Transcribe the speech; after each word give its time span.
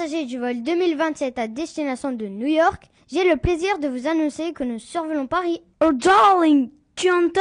passagers 0.00 0.24
du 0.24 0.38
vol 0.38 0.62
2027 0.62 1.38
à 1.38 1.46
destination 1.46 2.10
de 2.12 2.26
New 2.26 2.46
York, 2.46 2.84
j'ai 3.06 3.28
le 3.28 3.36
plaisir 3.36 3.78
de 3.78 3.86
vous 3.86 4.06
annoncer 4.06 4.54
que 4.54 4.64
nous 4.64 4.78
survolons 4.78 5.26
Paris. 5.26 5.60
Oh 5.84 5.92
darling, 5.92 6.70
tu 6.96 7.10
entends? 7.10 7.40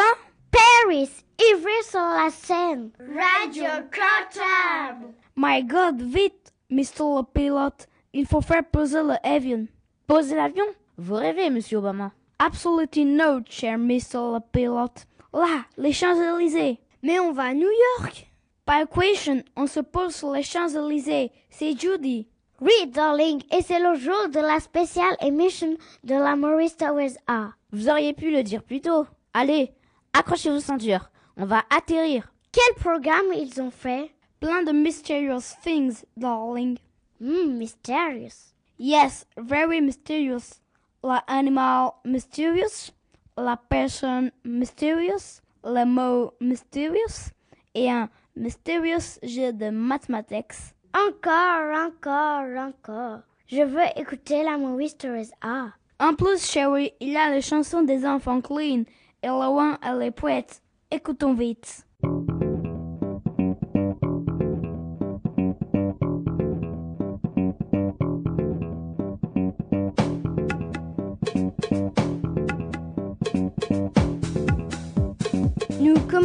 Paris, 0.52 1.10
Ivry 1.40 1.72
sur 1.84 2.02
la 2.02 2.30
Seine. 2.30 2.90
Radio 3.00 3.64
Cartable. 3.90 5.14
My 5.38 5.64
God, 5.64 6.02
vite, 6.02 6.52
Mr. 6.70 7.00
le 7.00 7.24
pilote, 7.24 7.88
il 8.12 8.26
faut 8.26 8.42
faire 8.42 8.66
poser 8.66 9.04
l'avion. 9.04 9.66
Posez 10.06 10.36
l'avion? 10.36 10.66
Vous 10.98 11.16
rêvez, 11.16 11.50
monsieur 11.50 11.78
Obama. 11.78 12.12
Absolutely 12.40 13.06
no, 13.06 13.40
cher 13.50 13.78
Mr. 13.78 14.34
le 14.34 14.40
pilote. 14.52 15.06
Là, 15.34 15.64
les 15.78 15.94
Champs-Élysées. 15.94 16.78
Mais 17.04 17.22
on 17.22 17.32
va 17.32 17.44
à 17.44 17.54
New 17.54 17.72
York. 18.00 18.30
By 18.68 18.82
equation, 18.82 19.44
on 19.56 19.66
se 19.66 19.80
pose 19.80 20.14
sur 20.14 20.34
les 20.34 20.44
Champs-Élysées. 20.44 21.32
C'est 21.50 21.80
Judy. 21.80 22.28
Oui, 22.62 22.88
darling, 22.88 23.42
et 23.54 23.62
c'est 23.62 23.80
le 23.80 23.96
jour 23.96 24.28
de 24.34 24.40
la 24.42 24.60
spéciale 24.60 25.16
émission 25.22 25.78
de 26.04 26.14
la 26.14 26.36
Maurice 26.36 26.76
Towers 26.76 27.14
A. 27.26 27.52
Vous 27.72 27.88
auriez 27.88 28.12
pu 28.12 28.32
le 28.32 28.44
dire 28.44 28.64
plus 28.64 28.82
tôt. 28.82 29.06
Allez, 29.34 29.72
accrochez-vous 30.12 30.60
ceinture. 30.60 31.10
On 31.38 31.46
va 31.46 31.64
atterrir. 31.70 32.34
Quel 32.52 32.76
programme 32.76 33.32
ils 33.34 33.62
ont 33.62 33.72
fait? 33.72 34.12
Plein 34.42 34.64
de 34.64 34.74
mysterious 34.74 35.56
things, 35.64 36.04
darling. 36.18 36.78
Hmm, 37.22 37.54
mysterious. 37.58 38.54
Yes, 38.78 39.26
very 39.38 39.80
mysterious. 39.80 40.60
La 41.02 41.24
animal 41.28 41.92
mysterious, 42.04 42.92
la 43.38 43.56
personne 43.56 44.32
mysterious, 44.44 45.42
le 45.64 45.86
mot 45.86 46.34
mysterious 46.42 47.32
et 47.74 47.90
un 47.90 48.10
mysterious 48.36 49.18
jeu 49.24 49.54
de 49.54 49.70
mathématiques. 49.70 50.76
Encore, 50.94 51.88
encore, 51.88 52.58
encore. 52.58 53.20
Je 53.48 53.64
veux 53.64 53.86
écouter 53.96 54.44
la 54.44 54.58
Maurice 54.58 54.98
Towers 54.98 55.30
A. 55.42 55.68
En 56.00 56.14
plus, 56.14 56.44
chérie, 56.44 56.94
il 57.00 57.10
y 57.10 57.18
a 57.18 57.30
les 57.30 57.42
chansons 57.42 57.84
des 57.84 58.06
enfants 58.06 58.42
clean 58.42 58.84
et 59.22 59.28
loin 59.28 59.78
elle 59.84 60.02
est 60.02 60.12
poète. 60.12 60.62
Écoutons 60.92 61.34
vite. 61.34 61.86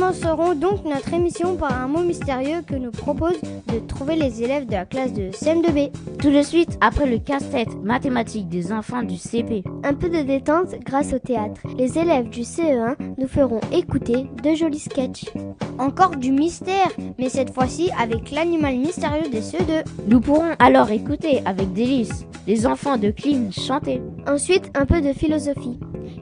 Commencerons 0.04 0.54
donc 0.54 0.84
notre 0.84 1.14
émission 1.14 1.56
par 1.56 1.80
un 1.80 1.88
mot 1.88 2.02
mystérieux 2.02 2.60
que 2.66 2.74
nous 2.74 2.90
propose 2.90 3.40
de 3.72 3.78
trouver 3.78 4.16
les 4.16 4.42
élèves 4.42 4.66
de 4.66 4.72
la 4.72 4.84
classe 4.84 5.14
de 5.14 5.30
CM2B. 5.30 5.92
Tout 6.18 6.30
de 6.30 6.42
suite, 6.42 6.76
après 6.82 7.06
le 7.06 7.18
casse-tête 7.18 7.74
mathématique 7.82 8.50
des 8.50 8.70
enfants 8.70 9.02
du 9.02 9.16
CP. 9.16 9.64
Un 9.82 9.94
peu 9.94 10.10
de 10.10 10.20
détente 10.20 10.74
grâce 10.84 11.14
au 11.14 11.18
théâtre. 11.18 11.62
Les 11.78 11.98
élèves 11.98 12.28
du 12.28 12.42
CE1 12.42 12.96
nous 13.16 13.28
feront 13.28 13.60
écouter 13.72 14.26
de 14.42 14.54
jolis 14.54 14.80
sketchs. 14.80 15.24
Encore 15.78 16.16
du 16.16 16.32
mystère, 16.32 16.90
mais 17.18 17.30
cette 17.30 17.54
fois-ci 17.54 17.90
avec 17.98 18.30
l'animal 18.30 18.76
mystérieux 18.76 19.30
des 19.30 19.40
CE2. 19.40 19.84
Nous 20.06 20.20
pourrons 20.20 20.54
alors 20.58 20.90
écouter 20.90 21.40
avec 21.46 21.72
délice 21.72 22.26
les 22.46 22.66
enfants 22.66 22.98
de 22.98 23.10
Clean 23.10 23.50
chanter. 23.50 24.02
Ensuite, 24.26 24.70
un 24.74 24.86
peu 24.86 25.00
de 25.00 25.12
philosophie. 25.12 25.78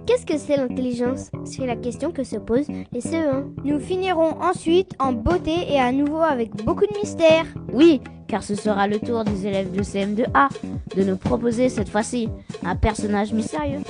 Qu'est-ce 0.07 0.27
que 0.27 0.37
c'est 0.37 0.57
l'intelligence? 0.57 1.31
C'est 1.45 1.67
la 1.67 1.77
question 1.77 2.11
que 2.11 2.25
se 2.25 2.37
posent 2.37 2.69
les 2.93 3.01
CE1. 3.01 3.45
Nous 3.65 3.79
finirons 3.79 4.41
ensuite 4.43 4.93
en 4.99 5.13
beauté 5.13 5.55
et 5.69 5.79
à 5.79 5.93
nouveau 5.93 6.21
avec 6.21 6.55
beaucoup 6.65 6.87
de 6.87 6.97
mystère. 6.99 7.47
Oui, 7.73 8.01
car 8.27 8.43
ce 8.43 8.55
sera 8.55 8.89
le 8.89 8.99
tour 8.99 9.25
des 9.25 9.47
élèves 9.47 9.71
de 9.71 9.83
CM2A 9.83 10.49
de 10.97 11.03
nous 11.05 11.17
proposer 11.17 11.69
cette 11.69 11.89
fois-ci 11.89 12.29
un 12.65 12.77
personnage 12.77 13.33
mystérieux. 13.33 13.81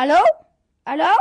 Allô? 0.00 0.14
Allô? 0.84 1.12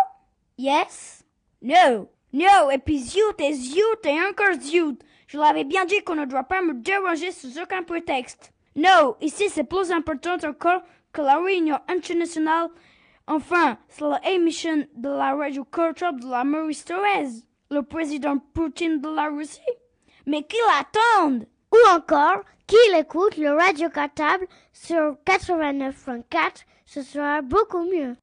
Yes? 0.60 1.26
No 1.64 2.12
No, 2.32 2.70
et 2.70 2.78
puis 2.78 3.00
zut 3.00 3.40
et 3.40 3.54
zut 3.54 4.06
et 4.06 4.22
encore 4.30 4.62
zut. 4.62 5.02
Je 5.26 5.40
l'avais 5.40 5.64
bien 5.64 5.86
dit 5.86 6.04
qu'on 6.04 6.14
ne 6.14 6.26
doit 6.26 6.44
pas 6.44 6.62
me 6.62 6.76
déranger 6.76 7.32
sous 7.32 7.60
aucun 7.60 7.82
prétexte. 7.82 8.54
No, 8.76 9.18
ici 9.20 9.50
c'est 9.50 9.64
plus 9.64 9.92
important 9.92 10.38
encore 10.44 10.84
que 11.12 11.24
la 11.24 11.40
réunion 11.40 11.80
internationale. 11.88 12.68
Enfin, 13.26 13.80
c'est 13.90 14.06
l'émission 14.30 14.86
de 14.96 15.10
la 15.10 15.34
radio 15.34 15.66
culturelle 15.66 16.20
de 16.20 16.30
la 16.30 16.44
Maurice 16.44 16.86
Thérèse, 16.86 17.48
le 17.72 17.82
président 17.82 18.38
Poutine 18.38 19.02
de 19.02 19.10
la 19.10 19.30
Russie. 19.30 19.60
Mais 20.28 20.44
qui 20.44 20.58
l'attendent 20.68 21.48
Ou 21.72 21.96
encore, 21.96 22.44
qu'il 22.68 22.96
écoute 22.96 23.38
le 23.38 23.54
radio 23.54 23.90
cartable 23.90 24.46
sur 24.72 25.18
89.4, 25.26 26.64
ce 26.86 27.02
sera 27.02 27.42
beaucoup 27.42 27.84
mieux. 27.84 28.16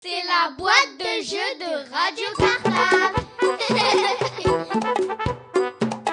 C'est 0.00 0.22
la 0.38 0.50
boîte 0.56 0.94
de 0.98 1.22
jeux 1.24 1.54
de 1.58 1.72
Radio 1.92 2.26
Cartable. 2.38 3.16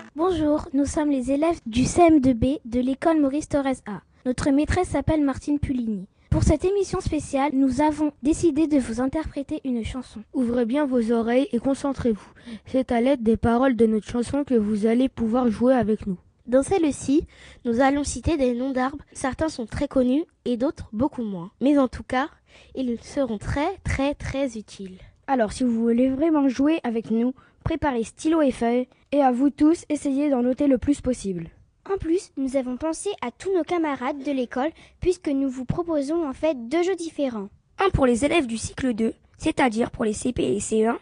Bonjour, 0.15 0.67
nous 0.73 0.85
sommes 0.85 1.11
les 1.11 1.31
élèves 1.31 1.59
du 1.65 1.83
CM2B 1.83 2.61
de 2.65 2.79
l'école 2.79 3.19
Maurice 3.19 3.49
Torres 3.49 3.81
A. 3.85 4.01
Notre 4.25 4.49
maîtresse 4.49 4.89
s'appelle 4.89 5.21
Martine 5.21 5.59
Pulini. 5.59 6.07
Pour 6.31 6.43
cette 6.43 6.65
émission 6.65 7.01
spéciale, 7.01 7.51
nous 7.53 7.81
avons 7.81 8.13
décidé 8.23 8.67
de 8.67 8.79
vous 8.79 8.99
interpréter 8.99 9.61
une 9.63 9.83
chanson. 9.83 10.23
Ouvrez 10.33 10.65
bien 10.65 10.85
vos 10.85 11.11
oreilles 11.11 11.47
et 11.51 11.59
concentrez-vous. 11.59 12.31
C'est 12.65 12.91
à 12.91 13.01
l'aide 13.01 13.21
des 13.21 13.37
paroles 13.37 13.75
de 13.75 13.85
notre 13.85 14.07
chanson 14.07 14.43
que 14.43 14.55
vous 14.55 14.87
allez 14.87 15.07
pouvoir 15.07 15.49
jouer 15.49 15.75
avec 15.75 16.07
nous. 16.07 16.17
Dans 16.47 16.61
celle-ci, 16.61 17.25
nous 17.63 17.81
allons 17.81 18.03
citer 18.03 18.37
des 18.37 18.53
noms 18.53 18.71
d'arbres. 18.71 19.03
Certains 19.13 19.49
sont 19.49 19.65
très 19.65 19.87
connus 19.87 20.25
et 20.45 20.57
d'autres 20.57 20.87
beaucoup 20.93 21.23
moins. 21.23 21.49
Mais 21.59 21.77
en 21.79 21.87
tout 21.87 22.03
cas, 22.03 22.29
ils 22.75 22.99
seront 23.01 23.37
très 23.37 23.77
très 23.83 24.13
très 24.13 24.57
utiles. 24.57 24.97
Alors 25.27 25.51
si 25.51 25.63
vous 25.63 25.71
voulez 25.71 26.09
vraiment 26.09 26.47
jouer 26.47 26.79
avec 26.83 27.11
nous, 27.11 27.33
préparez 27.63 28.03
stylo 28.03 28.41
et 28.41 28.51
feuilles 28.51 28.87
et 29.11 29.21
à 29.21 29.31
vous 29.31 29.49
tous, 29.49 29.85
essayez 29.89 30.29
d'en 30.29 30.43
noter 30.43 30.67
le 30.67 30.77
plus 30.77 31.01
possible. 31.01 31.49
En 31.91 31.97
plus, 31.97 32.31
nous 32.37 32.55
avons 32.55 32.77
pensé 32.77 33.09
à 33.21 33.31
tous 33.31 33.53
nos 33.55 33.63
camarades 33.63 34.23
de 34.23 34.31
l'école 34.31 34.71
puisque 34.99 35.29
nous 35.29 35.49
vous 35.49 35.65
proposons 35.65 36.27
en 36.27 36.33
fait 36.33 36.67
deux 36.67 36.83
jeux 36.83 36.95
différents. 36.95 37.49
Un 37.77 37.89
pour 37.89 38.05
les 38.05 38.25
élèves 38.25 38.47
du 38.47 38.57
cycle 38.57 38.93
2, 38.93 39.13
c'est-à-dire 39.37 39.91
pour 39.91 40.05
les 40.05 40.13
CP 40.13 40.43
et 40.43 40.51
les 40.51 40.59
CE1, 40.59 40.95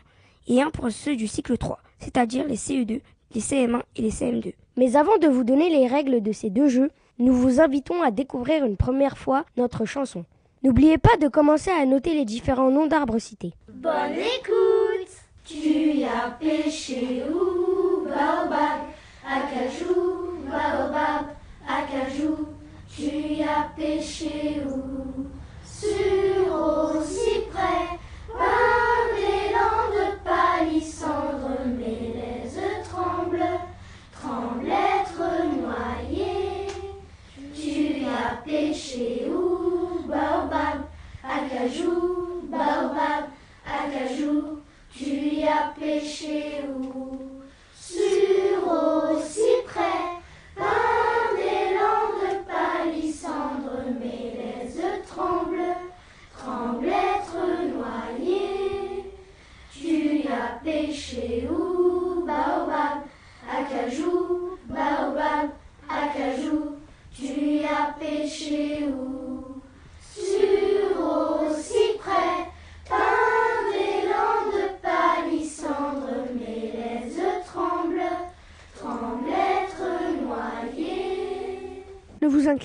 et 0.47 0.61
un 0.61 0.71
pour 0.71 0.91
ceux 0.91 1.15
du 1.15 1.27
cycle 1.27 1.57
3, 1.57 1.79
c'est-à-dire 1.99 2.47
les 2.47 2.57
CE2, 2.57 3.01
les 3.33 3.41
CM1 3.41 3.81
et 3.95 4.01
les 4.01 4.11
CM2. 4.11 4.53
Mais 4.75 4.95
avant 4.95 5.17
de 5.17 5.27
vous 5.27 5.43
donner 5.43 5.69
les 5.69 5.87
règles 5.87 6.21
de 6.21 6.31
ces 6.31 6.49
deux 6.49 6.67
jeux, 6.67 6.91
nous 7.19 7.33
vous 7.33 7.61
invitons 7.61 8.01
à 8.01 8.11
découvrir 8.11 8.65
une 8.65 8.77
première 8.77 9.17
fois 9.17 9.45
notre 9.55 9.85
chanson. 9.85 10.25
N'oubliez 10.63 10.97
pas 10.97 11.17
de 11.19 11.27
commencer 11.27 11.71
à 11.71 11.85
noter 11.85 12.13
les 12.13 12.23
différents 12.23 12.71
noms 12.71 12.87
d'arbres 12.87 13.19
cités. 13.19 13.51
Bonne 13.67 14.13
écoute. 14.13 15.11
Tu 15.43 16.03
as 16.05 16.31
pêché 16.39 17.21
où, 17.29 18.05
baobab, 18.05 18.83
acajou, 19.27 20.35
baobab, 20.49 21.25
acajou. 21.67 22.47
Tu 22.95 23.41
as 23.41 23.75
pêché 23.75 24.61
où, 24.65 25.25
sur 25.65 26.55
au 26.55 27.03
cyprès, 27.03 27.99
par 28.31 29.09
des 29.17 29.51
landes 29.51 30.17
palissandres, 30.23 31.59
mes 31.77 32.13
lèzes 32.15 32.61
tremblent, 32.89 33.59
tremblent 34.13 34.69
être 34.69 35.19
noyées. 35.57 36.53
Ne 38.95 39.29
vous 39.29 39.92
baobab, 40.13 40.85
acajou, 41.23 42.43
baobab, 42.49 43.29
acajou, 43.65 44.61
tu 44.95 45.09
y 45.09 45.47
as 45.47 45.73
pêché 45.77 46.63
où? 46.69 47.41
Sur 47.75 48.67
aussi 48.67 49.49
près, 49.65 50.21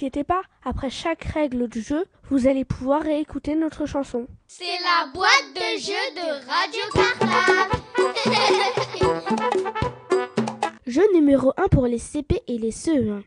inquiétez 0.09 0.25
pas, 0.25 0.41
après 0.65 0.89
chaque 0.89 1.25
règle 1.25 1.69
du 1.69 1.83
jeu, 1.83 2.07
vous 2.31 2.49
allez 2.49 2.65
pouvoir 2.65 3.03
réécouter 3.03 3.55
notre 3.55 3.85
chanson. 3.85 4.27
C'est 4.47 4.65
la 4.65 5.13
boîte 5.13 5.53
de 5.55 5.79
jeu 5.79 5.93
de 6.17 6.47
Radio 6.49 6.81
Cartable. 6.95 7.77
Jeu 10.87 11.03
numéro 11.13 11.53
1 11.59 11.69
pour 11.69 11.87
les 11.87 11.99
CP 11.99 12.41
et 12.47 12.57
les 12.57 12.71
CE1. 12.71 13.23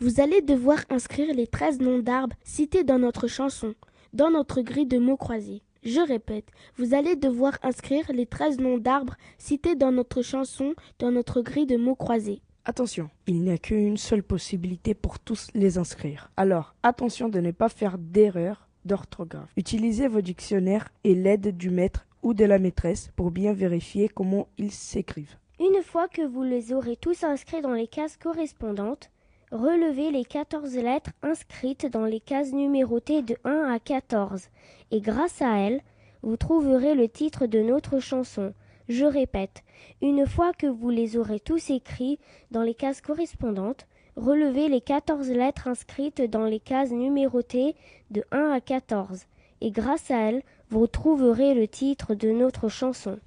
Vous 0.00 0.20
allez 0.20 0.40
devoir 0.42 0.78
inscrire 0.90 1.32
les 1.32 1.46
13 1.46 1.78
noms 1.78 2.00
d'arbres 2.00 2.34
cités 2.42 2.82
dans 2.82 2.98
notre 2.98 3.28
chanson, 3.28 3.74
dans 4.12 4.30
notre 4.30 4.60
grille 4.60 4.86
de 4.86 4.98
mots 4.98 5.16
croisés. 5.16 5.62
Je 5.86 6.00
répète, 6.00 6.48
vous 6.78 6.94
allez 6.94 7.14
devoir 7.14 7.58
inscrire 7.62 8.10
les 8.12 8.26
13 8.26 8.58
noms 8.58 8.76
d'arbres 8.76 9.14
cités 9.38 9.76
dans 9.76 9.92
notre 9.92 10.20
chanson, 10.20 10.74
dans 10.98 11.12
notre 11.12 11.42
grille 11.42 11.66
de 11.66 11.76
mots 11.76 11.94
croisés. 11.94 12.42
Attention, 12.64 13.08
il 13.28 13.40
n'y 13.40 13.52
a 13.52 13.58
qu'une 13.58 13.96
seule 13.96 14.24
possibilité 14.24 14.94
pour 14.94 15.20
tous 15.20 15.46
les 15.54 15.78
inscrire. 15.78 16.32
Alors, 16.36 16.74
attention 16.82 17.28
de 17.28 17.38
ne 17.38 17.52
pas 17.52 17.68
faire 17.68 17.98
d'erreur 17.98 18.66
d'orthographe. 18.84 19.52
Utilisez 19.56 20.08
vos 20.08 20.22
dictionnaires 20.22 20.88
et 21.04 21.14
l'aide 21.14 21.56
du 21.56 21.70
maître 21.70 22.04
ou 22.24 22.34
de 22.34 22.44
la 22.44 22.58
maîtresse 22.58 23.12
pour 23.14 23.30
bien 23.30 23.52
vérifier 23.52 24.08
comment 24.08 24.48
ils 24.58 24.72
s'écrivent. 24.72 25.36
Une 25.60 25.84
fois 25.84 26.08
que 26.08 26.22
vous 26.22 26.42
les 26.42 26.72
aurez 26.72 26.96
tous 26.96 27.22
inscrits 27.22 27.62
dans 27.62 27.74
les 27.74 27.86
cases 27.86 28.16
correspondantes, 28.16 29.12
relevez 29.52 30.10
les 30.10 30.24
14 30.24 30.76
lettres 30.76 31.12
inscrites 31.22 31.86
dans 31.86 32.04
les 32.04 32.20
cases 32.20 32.52
numérotées 32.52 33.22
de 33.22 33.36
1 33.44 33.72
à 33.72 33.78
14 33.78 34.48
et 34.90 35.00
grâce 35.00 35.40
à 35.42 35.58
elles, 35.58 35.80
vous 36.22 36.36
trouverez 36.36 36.94
le 36.94 37.08
titre 37.08 37.46
de 37.46 37.60
notre 37.60 38.00
chanson. 38.00 38.52
Je 38.88 39.04
répète, 39.04 39.62
une 40.02 40.26
fois 40.26 40.52
que 40.52 40.66
vous 40.66 40.90
les 40.90 41.16
aurez 41.16 41.40
tous 41.40 41.70
écrits 41.70 42.18
dans 42.50 42.62
les 42.62 42.74
cases 42.74 43.00
correspondantes, 43.00 43.86
relevez 44.16 44.68
les 44.68 44.80
14 44.80 45.30
lettres 45.30 45.68
inscrites 45.68 46.22
dans 46.22 46.44
les 46.44 46.60
cases 46.60 46.92
numérotées 46.92 47.74
de 48.10 48.24
1 48.30 48.50
à 48.50 48.60
14 48.60 49.26
et 49.60 49.70
grâce 49.70 50.10
à 50.10 50.16
elles, 50.16 50.42
vous 50.70 50.86
trouverez 50.86 51.54
le 51.54 51.68
titre 51.68 52.14
de 52.14 52.30
notre 52.30 52.68
chanson. 52.68 53.18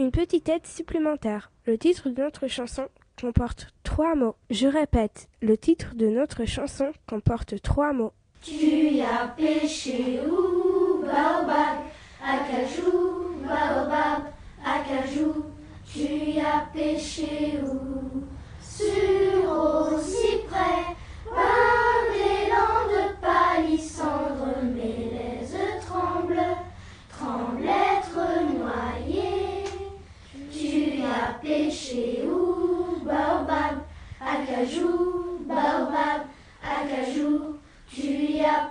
Une 0.00 0.12
petite 0.12 0.48
aide 0.48 0.66
supplémentaire. 0.66 1.50
Le 1.66 1.76
titre 1.76 2.08
de 2.08 2.22
notre 2.22 2.46
chanson 2.46 2.88
comporte 3.20 3.66
trois 3.82 4.14
mots. 4.14 4.34
Je 4.48 4.66
répète, 4.66 5.28
le 5.42 5.58
titre 5.58 5.94
de 5.94 6.06
notre 6.06 6.46
chanson 6.46 6.90
comporte 7.06 7.60
trois 7.60 7.92
mots. 7.92 8.14
Tu 8.40 9.02
as 9.02 9.28
pêché 9.36 10.20
où, 10.26 11.02
baobab, 11.02 11.80
acajou, 12.24 13.42
baobab, 13.42 14.22
acajou. 14.64 15.44
Tu 15.84 16.38
as 16.38 16.64
pêché 16.72 17.58
où, 17.62 18.22
sur 18.58 19.52
au 19.52 20.00
cyprès, 20.00 20.96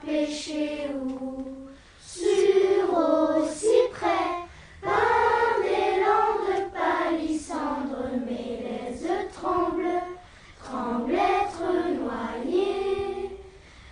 Pêché 0.09 0.89
où 0.95 1.45
Sur 2.03 2.97
au 2.97 3.45
cyprès, 3.45 4.41
par 4.81 5.61
des 5.61 6.01
landes 6.01 6.71
palissandres, 6.73 8.09
mes 8.25 8.57
lèzes 8.63 9.07
tremblent, 9.31 10.01
tremblent 10.63 11.13
être 11.13 11.63
noyées. 12.01 13.37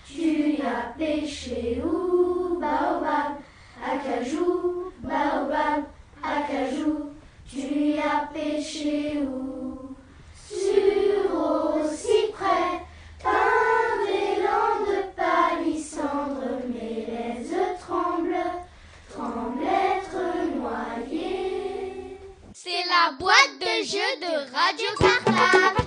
Tu 0.07 0.57
as 0.63 0.97
pêché 0.97 1.83
où 1.85 2.57
Baobab, 2.59 3.37
acajou, 3.85 4.91
baobab, 5.03 5.83
acajou. 6.23 7.11
Tu 7.47 7.93
as 7.99 8.25
pêché 8.33 9.19
où 9.21 9.46
boîte 23.11 23.59
de 23.61 23.85
jeu 23.85 23.99
de 24.21 24.31
Radio 24.53 24.87
Cartable. 24.99 25.81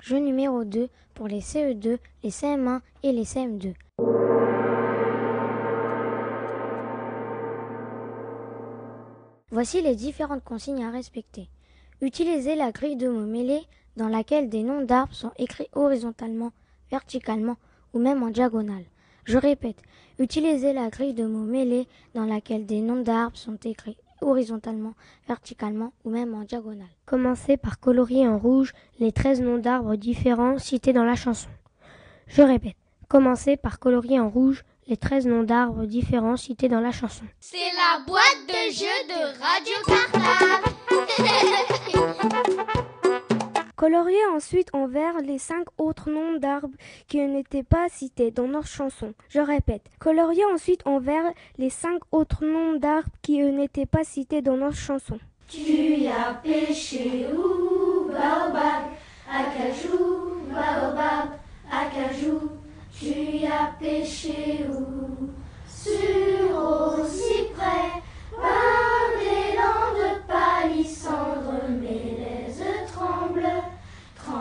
Jeu 0.00 0.18
numéro 0.18 0.64
2 0.64 0.88
pour 1.14 1.28
les 1.28 1.40
CE2, 1.40 1.98
les 2.22 2.30
CM1 2.30 2.80
et 3.02 3.12
les 3.12 3.24
CM2. 3.24 3.74
Voici 9.50 9.82
les 9.82 9.94
différentes 9.94 10.42
consignes 10.42 10.84
à 10.84 10.90
respecter. 10.90 11.50
Utilisez 12.00 12.54
la 12.56 12.72
grille 12.72 12.96
de 12.96 13.08
mots 13.08 13.26
mêlés 13.26 13.66
dans 13.96 14.08
laquelle 14.08 14.48
des 14.48 14.62
noms 14.62 14.82
d'arbres 14.82 15.14
sont 15.14 15.32
écrits 15.36 15.68
horizontalement, 15.74 16.52
verticalement 16.90 17.56
ou 17.92 17.98
même 17.98 18.22
en 18.22 18.30
diagonale. 18.30 18.84
Je 19.24 19.36
répète, 19.38 19.82
utilisez 20.18 20.72
la 20.72 20.88
grille 20.88 21.14
de 21.14 21.26
mots 21.26 21.44
mêlés 21.44 21.86
dans 22.14 22.24
laquelle 22.24 22.64
des 22.66 22.80
noms 22.80 23.02
d'arbres 23.02 23.36
sont 23.36 23.58
écrits 23.64 23.96
horizontalement, 24.24 24.94
verticalement 25.28 25.92
ou 26.04 26.10
même 26.10 26.34
en 26.34 26.42
diagonale. 26.42 26.88
Commencez 27.06 27.56
par 27.56 27.78
colorier 27.80 28.26
en 28.26 28.38
rouge 28.38 28.72
les 28.98 29.12
13 29.12 29.40
noms 29.42 29.58
d'arbres 29.58 29.96
différents 29.96 30.58
cités 30.58 30.92
dans 30.92 31.04
la 31.04 31.14
chanson. 31.14 31.48
Je 32.26 32.42
répète, 32.42 32.76
commencez 33.08 33.56
par 33.56 33.78
colorier 33.78 34.18
en 34.18 34.28
rouge 34.28 34.64
les 34.86 34.96
13 34.96 35.26
noms 35.26 35.44
d'arbres 35.44 35.86
différents 35.86 36.36
cités 36.36 36.68
dans 36.68 36.80
la 36.80 36.92
chanson. 36.92 37.24
C'est 37.40 37.56
la 37.56 38.04
boîte 38.04 38.46
de 38.48 38.72
jeu 38.72 38.84
de 39.08 39.40
Radio 39.40 39.74
Cartable. 39.86 40.73
Coloriez 44.04 44.26
ensuite 44.36 44.68
en 44.74 44.86
vert 44.86 45.14
les 45.24 45.38
cinq 45.38 45.64
autres 45.78 46.10
noms 46.10 46.36
d'arbres 46.38 46.76
qui 47.08 47.26
n'étaient 47.26 47.62
pas 47.62 47.88
cités 47.88 48.30
dans 48.30 48.46
notre 48.46 48.66
chanson. 48.68 49.14
Je 49.30 49.40
répète, 49.40 49.80
coloriez 49.98 50.44
ensuite 50.44 50.86
en 50.86 50.98
vert 50.98 51.24
les 51.56 51.70
cinq 51.70 52.02
autres 52.12 52.44
noms 52.44 52.74
d'arbres 52.74 53.08
qui 53.22 53.38
n'étaient 53.38 53.86
pas 53.86 54.04
cités 54.04 54.42
dans 54.42 54.58
notre 54.58 54.76
chanson. 54.76 55.18
Tu 55.48 56.06
as 56.06 56.34
pêché 56.34 57.28
où, 57.34 58.04
baobab, 58.08 58.92
acajou, 59.26 60.34
baobab, 60.50 61.38
acajou. 61.72 62.50
Tu 63.00 63.46
as 63.46 63.72
pêché 63.80 64.66
où, 64.68 65.30
sur 65.66 66.58
au 66.58 67.06
cyprès, 67.06 68.02
par 68.36 69.18
des 69.18 69.56
landes 69.56 70.20
palissandres, 70.28 71.54
tremblent, 71.64 71.93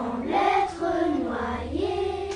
tremblent 0.04 0.34
être 0.34 0.84
noyées. 1.24 2.30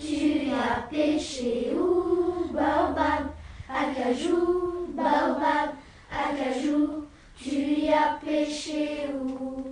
Tu 0.00 0.50
as 0.52 0.82
pêché 0.88 1.72
où, 1.76 2.52
baobab, 2.52 3.26
acajou, 3.68 4.88
baobab, 4.94 5.70
acajou. 6.10 7.06
Tu 7.42 7.88
as 7.88 8.18
pêché 8.24 9.08
où, 9.14 9.64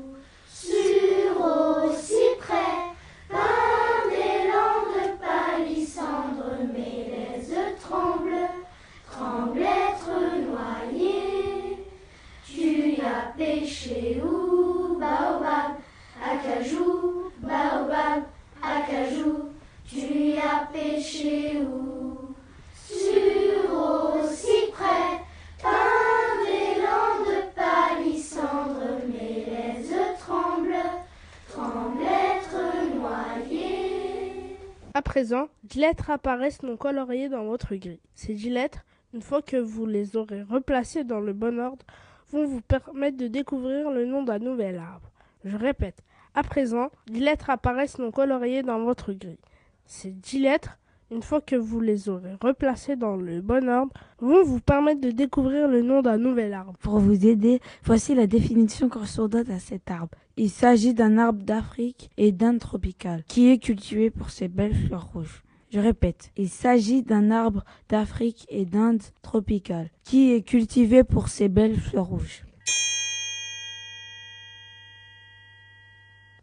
sur 0.48 1.40
au 1.40 1.92
cyprès, 1.92 2.82
par 3.28 4.10
des 4.10 4.48
landes 4.50 5.18
palissandres, 5.20 6.58
mes 6.74 7.10
lèzes 7.10 7.56
tremblent, 7.80 8.48
tremblent 9.10 9.62
être 9.62 10.10
noyées. 10.50 11.86
Tu 12.44 12.96
as 13.00 13.32
pêché 13.36 14.20
où, 14.24 14.96
baobab, 14.98 15.76
acajou, 16.24 17.30
baobab, 17.38 18.24
acajou. 18.62 19.50
Tu 19.86 20.32
as 20.38 20.66
pêché 20.72 21.58
où, 21.60 22.34
sur 22.86 23.14
des 26.44 26.80
landes 26.80 27.44
palissandres, 27.54 28.98
mes 29.08 29.44
lèzes 29.44 29.94
tremblent, 30.18 30.74
tremblent 31.50 32.02
être 32.02 32.58
noyées. 32.96 34.56
À 34.94 35.02
présent, 35.02 35.48
dix 35.64 35.80
lettres 35.80 36.10
apparaissent 36.10 36.62
non 36.62 36.76
coloriées 36.76 37.28
dans 37.28 37.44
votre 37.44 37.74
grille. 37.74 38.00
Ces 38.14 38.34
dix 38.34 38.50
lettres, 38.50 38.84
une 39.12 39.22
fois 39.22 39.42
que 39.42 39.56
vous 39.56 39.86
les 39.86 40.16
aurez 40.16 40.42
replacées 40.42 41.04
dans 41.04 41.20
le 41.20 41.32
bon 41.32 41.60
ordre, 41.60 41.84
vont 42.32 42.46
vous 42.46 42.62
permettre 42.62 43.18
de 43.18 43.28
découvrir 43.28 43.90
le 43.90 44.06
nom 44.06 44.22
d'un 44.22 44.38
nouvel 44.38 44.78
arbre. 44.78 45.10
Je 45.44 45.56
répète, 45.56 46.02
à 46.34 46.42
présent, 46.42 46.90
dix 47.06 47.20
lettres 47.20 47.50
apparaissent 47.50 47.98
non 47.98 48.10
coloriées 48.10 48.62
dans 48.62 48.82
votre 48.82 49.12
grille. 49.12 49.38
Ces 49.86 50.10
dix 50.10 50.40
lettres, 50.40 50.78
une 51.10 51.22
fois 51.22 51.40
que 51.40 51.56
vous 51.56 51.80
les 51.80 52.08
aurez 52.08 52.34
replacés 52.40 52.96
dans 52.96 53.16
le 53.16 53.40
bon 53.40 53.68
ordre, 53.68 53.92
vont 54.18 54.42
vous 54.42 54.60
permettre 54.60 55.00
de 55.00 55.10
découvrir 55.10 55.68
le 55.68 55.82
nom 55.82 56.02
d'un 56.02 56.18
nouvel 56.18 56.52
arbre. 56.54 56.74
Pour 56.80 56.98
vous 56.98 57.26
aider, 57.26 57.60
voici 57.84 58.14
la 58.14 58.26
définition 58.26 58.88
correspondante 58.88 59.50
à 59.50 59.58
cet 59.58 59.90
arbre. 59.90 60.16
Il 60.36 60.50
s'agit 60.50 60.94
d'un 60.94 61.18
arbre 61.18 61.42
d'Afrique 61.44 62.10
et 62.16 62.32
d'Inde 62.32 62.58
tropicale, 62.58 63.22
qui 63.28 63.50
est 63.50 63.58
cultivé 63.58 64.10
pour 64.10 64.30
ses 64.30 64.48
belles 64.48 64.74
fleurs 64.74 65.12
rouges. 65.12 65.44
Je 65.70 65.80
répète, 65.80 66.30
il 66.36 66.48
s'agit 66.48 67.02
d'un 67.02 67.30
arbre 67.30 67.64
d'Afrique 67.88 68.46
et 68.48 68.64
d'Inde 68.64 69.02
tropicale, 69.22 69.90
qui 70.04 70.32
est 70.32 70.42
cultivé 70.42 71.04
pour 71.04 71.28
ses 71.28 71.48
belles 71.48 71.78
fleurs 71.78 72.06
rouges. 72.06 72.44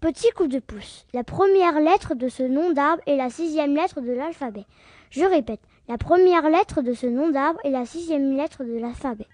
Petit 0.01 0.31
coup 0.31 0.47
de 0.47 0.57
pouce. 0.57 1.05
La 1.13 1.23
première 1.23 1.79
lettre 1.79 2.15
de 2.15 2.27
ce 2.27 2.41
nom 2.41 2.71
d'arbre 2.71 3.03
est 3.05 3.15
la 3.15 3.29
sixième 3.29 3.75
lettre 3.75 4.01
de 4.01 4.11
l'alphabet. 4.11 4.65
Je 5.11 5.23
répète, 5.23 5.59
la 5.87 5.99
première 5.99 6.49
lettre 6.49 6.81
de 6.81 6.93
ce 6.93 7.05
nom 7.05 7.29
d'arbre 7.29 7.59
est 7.63 7.69
la 7.69 7.85
sixième 7.85 8.35
lettre 8.35 8.63
de 8.63 8.79
l'alphabet. 8.79 9.27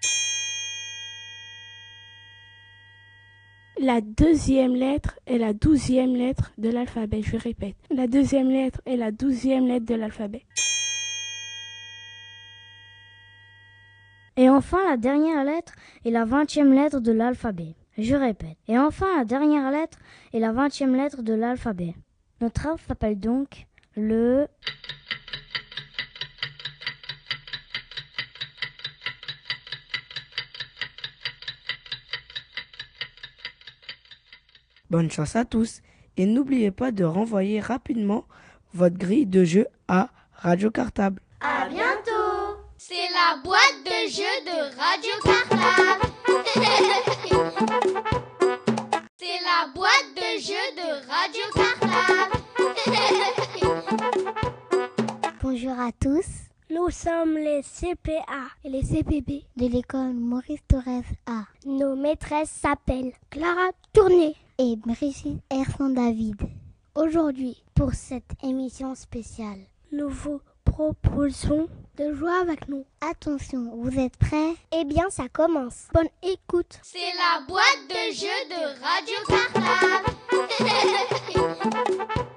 La 3.79 4.01
deuxième 4.01 4.75
lettre 4.75 5.17
est 5.25 5.38
la 5.38 5.53
douzième 5.53 6.17
lettre 6.17 6.51
de 6.57 6.67
l'alphabet. 6.69 7.21
Je 7.21 7.38
répète, 7.38 7.77
la 7.89 8.07
deuxième 8.07 8.50
lettre 8.50 8.81
est 8.86 8.97
la 8.97 9.12
douzième 9.12 9.67
lettre 9.67 9.86
de 9.86 9.95
l'alphabet. 9.95 10.43
Et 14.36 14.50
enfin, 14.50 14.79
la 14.89 14.97
dernière 14.97 15.45
lettre 15.45 15.75
est 16.03 16.12
la 16.12 16.25
vingtième 16.25 16.74
lettre 16.74 17.00
de 17.00 17.13
l'alphabet. 17.13 17.74
Je 17.97 18.15
répète. 18.15 18.57
Et 18.67 18.77
enfin, 18.77 19.07
la 19.17 19.25
dernière 19.25 19.71
lettre 19.71 19.97
est 20.33 20.39
la 20.39 20.51
vingtième 20.51 20.95
lettre 20.95 21.23
de 21.23 21.33
l'alphabet. 21.33 21.95
Notre 22.41 22.67
arbre 22.67 22.81
s'appelle 22.87 23.19
donc 23.19 23.65
le... 23.95 24.47
Bonne 34.89 35.11
chance 35.11 35.35
à 35.35 35.43
tous 35.43 35.81
et 36.15 36.25
n'oubliez 36.25 36.71
pas 36.71 36.91
de 36.91 37.03
renvoyer 37.03 37.59
rapidement 37.59 38.25
votre 38.73 38.97
grille 38.97 39.25
de 39.25 39.43
jeu 39.43 39.67
à 39.87 40.09
Radio 40.33 40.71
Cartable. 40.71 41.21
À 41.41 41.67
bientôt 41.67 42.61
C'est 42.77 42.93
la 42.95 43.41
boîte 43.43 43.83
de 43.83 44.09
jeu 44.09 44.45
de 44.45 44.77
Radio 44.77 45.11
Cartable 45.23 46.06
C'est 49.17 49.39
la 49.43 49.67
boîte 49.75 50.11
de 50.15 50.39
jeu 50.41 50.65
de 50.75 50.87
Radio 51.07 51.43
Cartable 51.53 52.43
Bonjour 55.41 55.79
à 55.79 55.91
tous. 55.91 56.25
Nous 56.71 56.89
sommes 56.89 57.35
les 57.35 57.61
CPA 57.61 58.47
et 58.63 58.69
les 58.69 58.81
CPB 58.81 59.45
de 59.55 59.67
l'école 59.67 60.13
Maurice 60.13 60.61
Thorez 60.67 61.03
A. 61.27 61.43
Nos 61.65 61.95
maîtresses 61.95 62.49
s'appellent 62.49 63.13
Clara 63.29 63.69
Tourné 63.93 64.35
et 64.57 64.75
Brigitte 64.77 65.43
Erson 65.51 65.89
David. 65.89 66.37
Aujourd'hui, 66.95 67.63
pour 67.75 67.93
cette 67.93 68.33
émission 68.43 68.95
spéciale, 68.95 69.59
nous 69.91 70.09
vous 70.09 70.41
proposons 70.65 71.67
de 71.97 72.13
jouer 72.13 72.31
avec 72.41 72.67
nous. 72.69 72.85
Attention, 73.01 73.71
vous 73.75 73.99
êtes 73.99 74.17
prêts? 74.17 74.55
Eh 74.71 74.85
bien, 74.85 75.09
ça 75.09 75.27
commence. 75.29 75.87
Bonne 75.93 76.09
écoute. 76.23 76.79
C'est 76.83 76.97
la 77.17 77.45
boîte 77.47 77.87
de 77.89 78.13
jeu 78.13 78.27
de 78.49 78.61
Radio 78.83 79.15
Cartable 79.27 80.13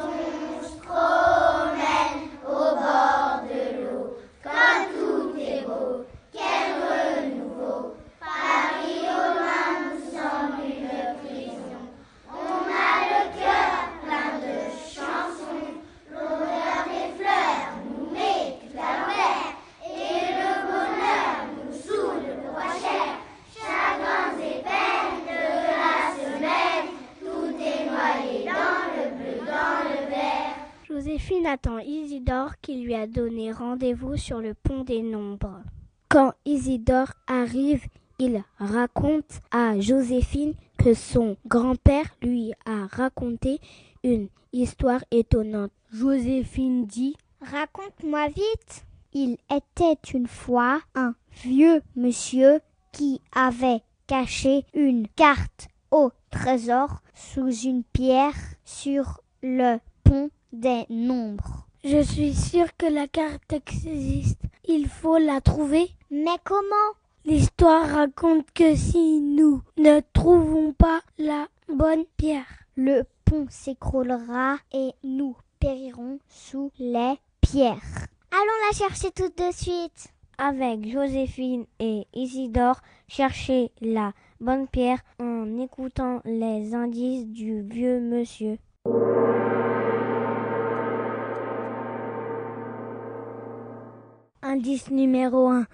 on 0.00 0.62
se 0.62 0.76
promène 0.82 2.28
au 2.46 2.74
bord 2.76 3.42
de 3.44 3.62
l'eau, 3.78 4.16
quand 4.42 4.78
tout 4.92 5.38
est 5.38 5.62
beau, 5.64 6.04
quel 6.32 6.68
renouveau. 6.82 7.94
Paris 8.20 9.02
au 9.04 9.26
loin 9.34 9.66
nous 9.84 10.00
semble 10.10 10.62
une 10.66 11.06
prison. 11.20 11.80
On 12.28 12.60
a 12.66 12.92
le 13.08 13.20
cœur 13.38 13.70
plein 14.02 14.30
de 14.44 14.54
chansons. 14.94 15.68
L'odeur 16.10 16.80
des 16.86 17.08
fleurs 17.22 17.70
nous 17.98 18.10
met 18.12 18.58
tout 18.60 18.78
à 18.78 18.80
l'envers. 18.98 19.54
Et 19.84 20.18
le 20.38 20.50
bonheur 20.66 21.34
nous 21.56 21.72
saoule 21.72 22.22
le 22.26 22.34
droit 22.48 22.74
cher. 22.80 23.08
Chagrins 23.54 24.38
et 24.38 24.62
peines 24.62 25.20
de 25.26 25.40
la 25.78 25.94
semaine, 26.16 26.88
tout 27.20 27.50
est 27.60 27.84
noyé 27.86 28.44
dans 28.44 28.80
le 28.94 29.04
bleu, 29.16 29.38
dans 29.46 29.80
le 29.84 30.10
vert. 30.10 30.56
Joséphine 30.88 31.46
attend 31.46 31.78
Isidore 31.78 32.54
qui 32.62 32.76
lui 32.82 32.94
a 32.94 33.06
donné 33.06 33.52
rendez-vous 33.52 34.07
sur 34.18 34.40
le 34.40 34.54
pont 34.54 34.84
des 34.84 35.02
nombres. 35.02 35.62
Quand 36.08 36.32
Isidore 36.44 37.12
arrive, 37.26 37.86
il 38.18 38.42
raconte 38.58 39.40
à 39.50 39.78
Joséphine 39.78 40.54
que 40.76 40.94
son 40.94 41.36
grand-père 41.46 42.06
lui 42.22 42.52
a 42.66 42.86
raconté 42.86 43.60
une 44.02 44.28
histoire 44.52 45.04
étonnante. 45.10 45.70
Joséphine 45.92 46.86
dit 46.86 47.16
Raconte-moi 47.40 48.28
vite. 48.28 48.84
Il 49.12 49.38
était 49.50 49.98
une 50.12 50.26
fois 50.26 50.80
un 50.94 51.14
vieux 51.42 51.82
monsieur 51.96 52.60
qui 52.92 53.20
avait 53.32 53.82
caché 54.06 54.64
une 54.74 55.08
carte 55.08 55.68
au 55.90 56.10
trésor 56.30 57.02
sous 57.14 57.50
une 57.50 57.84
pierre 57.84 58.34
sur 58.64 59.20
le 59.42 59.78
pont 60.04 60.30
des 60.52 60.84
nombres. 60.90 61.67
Je 61.84 62.02
suis 62.02 62.34
sûre 62.34 62.76
que 62.76 62.86
la 62.86 63.06
carte 63.06 63.52
existe. 63.52 64.40
Il 64.66 64.88
faut 64.88 65.18
la 65.18 65.40
trouver. 65.40 65.88
Mais 66.10 66.36
comment? 66.44 66.92
L'histoire 67.24 67.88
raconte 67.88 68.50
que 68.52 68.74
si 68.74 69.20
nous 69.20 69.62
ne 69.76 70.00
trouvons 70.12 70.72
pas 70.72 71.00
la 71.18 71.46
bonne 71.68 72.04
pierre, 72.16 72.46
le 72.76 73.02
pont 73.24 73.46
s'écroulera 73.48 74.56
et 74.72 74.90
nous 75.04 75.36
périrons 75.60 76.18
sous 76.28 76.72
les 76.78 77.14
pierres. 77.40 78.06
Allons 78.32 78.66
la 78.66 78.76
chercher 78.76 79.10
tout 79.12 79.28
de 79.28 79.52
suite. 79.52 80.08
Avec 80.36 80.88
Joséphine 80.88 81.66
et 81.78 82.06
Isidore, 82.12 82.80
chercher 83.08 83.70
la 83.80 84.12
bonne 84.40 84.66
pierre 84.68 85.00
en 85.20 85.58
écoutant 85.58 86.22
les 86.24 86.74
indices 86.74 87.26
du 87.26 87.62
vieux 87.62 88.00
monsieur. 88.00 88.58
Indice 94.48 94.90
numéro 94.90 95.48
1. 95.48 95.66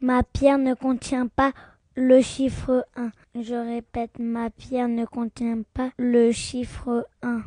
Ma 0.00 0.22
pierre 0.22 0.56
ne 0.56 0.72
contient 0.72 1.26
pas 1.26 1.52
le 1.94 2.22
chiffre 2.22 2.86
1. 2.96 3.10
Je 3.34 3.54
répète, 3.54 4.12
ma 4.18 4.48
pierre 4.48 4.88
ne 4.88 5.04
contient 5.04 5.60
pas 5.74 5.90
le 5.98 6.32
chiffre 6.32 7.06
1. 7.22 7.42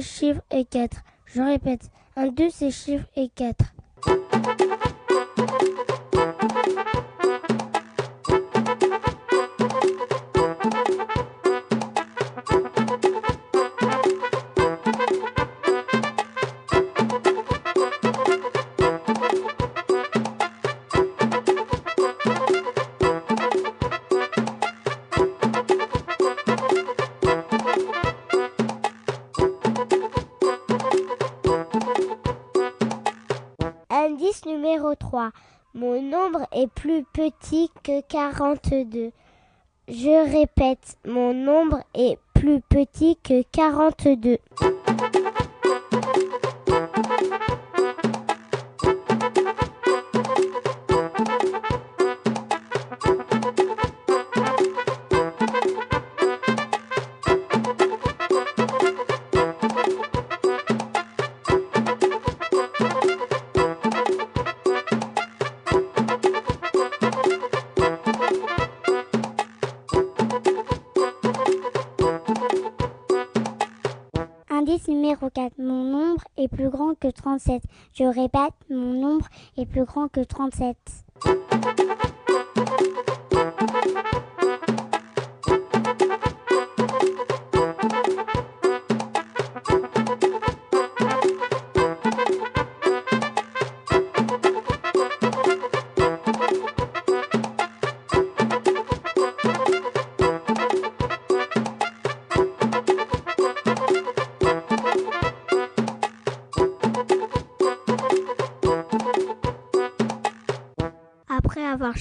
1, 0.00 0.02
2, 0.02 0.06
c'est 0.06 0.18
chiffre 0.18 0.42
et 0.50 0.64
4. 0.64 0.96
Je 1.26 1.42
répète, 1.42 1.90
1, 2.16 2.28
2, 2.28 2.48
c'est 2.50 2.70
chiffre 2.70 3.06
et 3.16 3.28
4. 3.28 3.56
Plus 37.40 37.68
petit 37.68 37.70
que 37.82 38.00
42. 38.02 39.10
Je 39.88 40.32
répète, 40.32 40.96
mon 41.06 41.34
nombre 41.34 41.82
est 41.94 42.18
plus 42.34 42.60
petit 42.60 43.16
que 43.22 43.42
42. 43.42 44.38
Plus 76.70 76.76
grand 76.76 76.94
que 76.94 77.08
37. 77.08 77.62
Je 77.92 78.04
répète, 78.04 78.54
mon 78.70 78.92
nombre 78.92 79.26
est 79.56 79.66
plus 79.66 79.84
grand 79.84 80.08
que 80.08 80.20
37. 80.20 80.76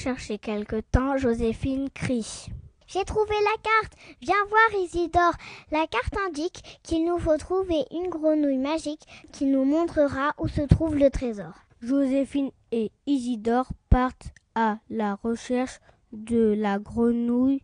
Cherché 0.01 0.37
quelque 0.37 0.79
temps, 0.79 1.17
Joséphine 1.17 1.89
crie. 1.89 2.47
J'ai 2.87 3.03
trouvé 3.03 3.33
la 3.33 3.61
carte. 3.61 3.97
Viens 4.21 4.45
voir 4.47 4.81
Isidore. 4.81 5.33
La 5.71 5.87
carte 5.87 6.15
indique 6.25 6.79
qu'il 6.83 7.03
nous 7.05 7.19
faut 7.19 7.35
trouver 7.35 7.83
une 7.91 8.07
grenouille 8.07 8.59
magique 8.59 9.05
qui 9.33 9.43
nous 9.45 9.65
montrera 9.65 10.35
où 10.37 10.47
se 10.47 10.61
trouve 10.61 10.95
le 10.95 11.09
trésor. 11.09 11.51
Joséphine 11.81 12.49
et 12.71 12.93
Isidore 13.07 13.73
partent 13.89 14.31
à 14.55 14.77
la 14.89 15.15
recherche 15.15 15.81
de 16.13 16.55
la 16.57 16.79
grenouille 16.79 17.61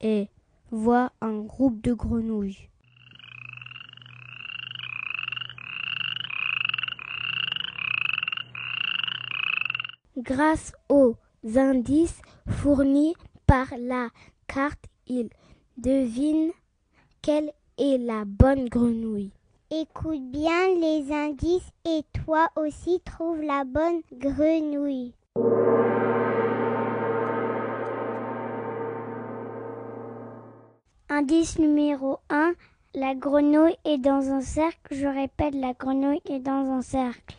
et 0.00 0.28
voient 0.70 1.10
un 1.20 1.40
groupe 1.40 1.82
de 1.82 1.94
grenouilles. 1.94 2.68
Grâce 10.16 10.74
aux 10.88 11.16
indices 11.56 12.20
fournis 12.48 13.14
par 13.46 13.66
la 13.78 14.08
carte, 14.46 14.84
ils 15.06 15.30
devinent 15.76 16.52
quelle 17.20 17.52
est 17.78 17.98
la 17.98 18.24
bonne 18.24 18.68
grenouille. 18.68 19.32
Écoute 19.70 20.30
bien 20.30 20.74
les 20.78 21.12
indices 21.12 21.70
et 21.86 22.02
toi 22.24 22.48
aussi 22.56 23.00
trouve 23.00 23.40
la 23.40 23.64
bonne 23.64 24.02
grenouille. 24.12 25.14
Indice 31.08 31.58
numéro 31.58 32.18
1. 32.30 32.52
La 32.94 33.14
grenouille 33.14 33.76
est 33.84 33.98
dans 33.98 34.30
un 34.30 34.40
cercle. 34.40 34.94
Je 34.94 35.06
répète, 35.06 35.54
la 35.54 35.72
grenouille 35.72 36.22
est 36.28 36.40
dans 36.40 36.70
un 36.70 36.82
cercle. 36.82 37.36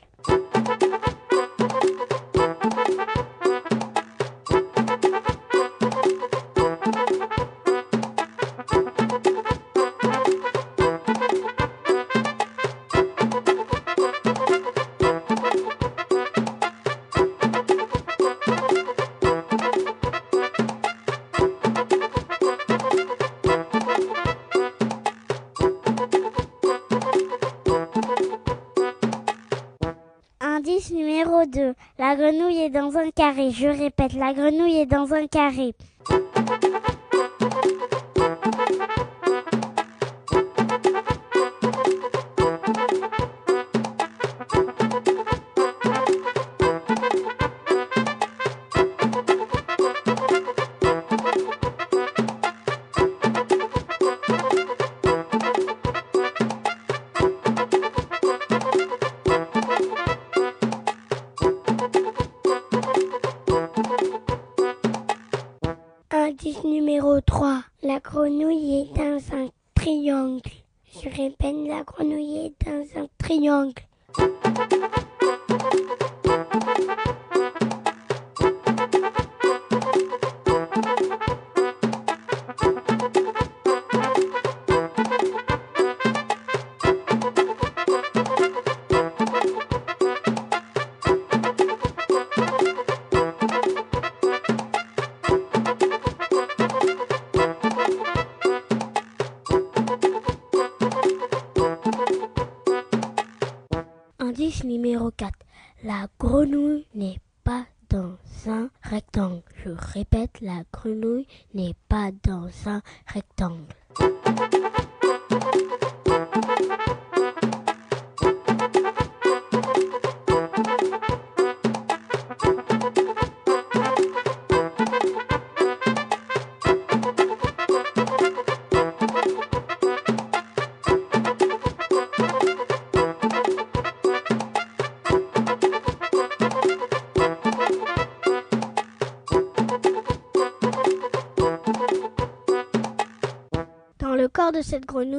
Carré. 33.43 33.51
Je 33.51 33.67
répète, 33.67 34.13
la 34.13 34.33
grenouille 34.33 34.77
est 34.77 34.85
dans 34.85 35.13
un 35.13 35.27
carré. 35.27 35.73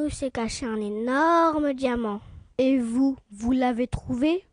Grenouille 0.04 0.10
s'est 0.10 0.30
caché 0.30 0.66
un 0.66 0.80
énorme 0.80 1.72
diamant. 1.72 2.20
Et 2.58 2.78
vous, 2.78 3.16
vous 3.30 3.52
l'avez 3.52 3.86
trouvé? 3.86 4.44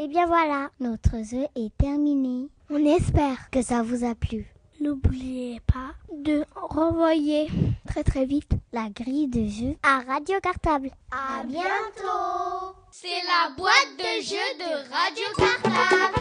Et 0.00 0.08
bien 0.08 0.26
voilà, 0.26 0.70
notre 0.80 1.24
jeu 1.24 1.46
est 1.56 1.76
terminé. 1.76 2.48
On 2.70 2.84
espère 2.84 3.50
que 3.50 3.62
ça 3.62 3.82
vous 3.82 4.04
a 4.04 4.14
plu. 4.14 4.46
N'oubliez 4.80 5.60
pas 5.60 5.94
de 6.12 6.44
renvoyer 6.54 7.48
très 7.86 8.04
très 8.04 8.24
vite 8.24 8.52
la 8.72 8.88
grille 8.90 9.28
de 9.28 9.46
jeu 9.48 9.76
à 9.82 10.00
Radio 10.00 10.38
Cartable. 10.40 10.90
À 11.10 11.42
bientôt 11.44 12.77
C'est 13.00 13.22
la 13.28 13.50
boîte 13.56 13.94
de 13.96 14.20
jeux 14.24 14.54
de 14.58 14.70
Radio 14.92 15.26
Cartable. 15.38 16.18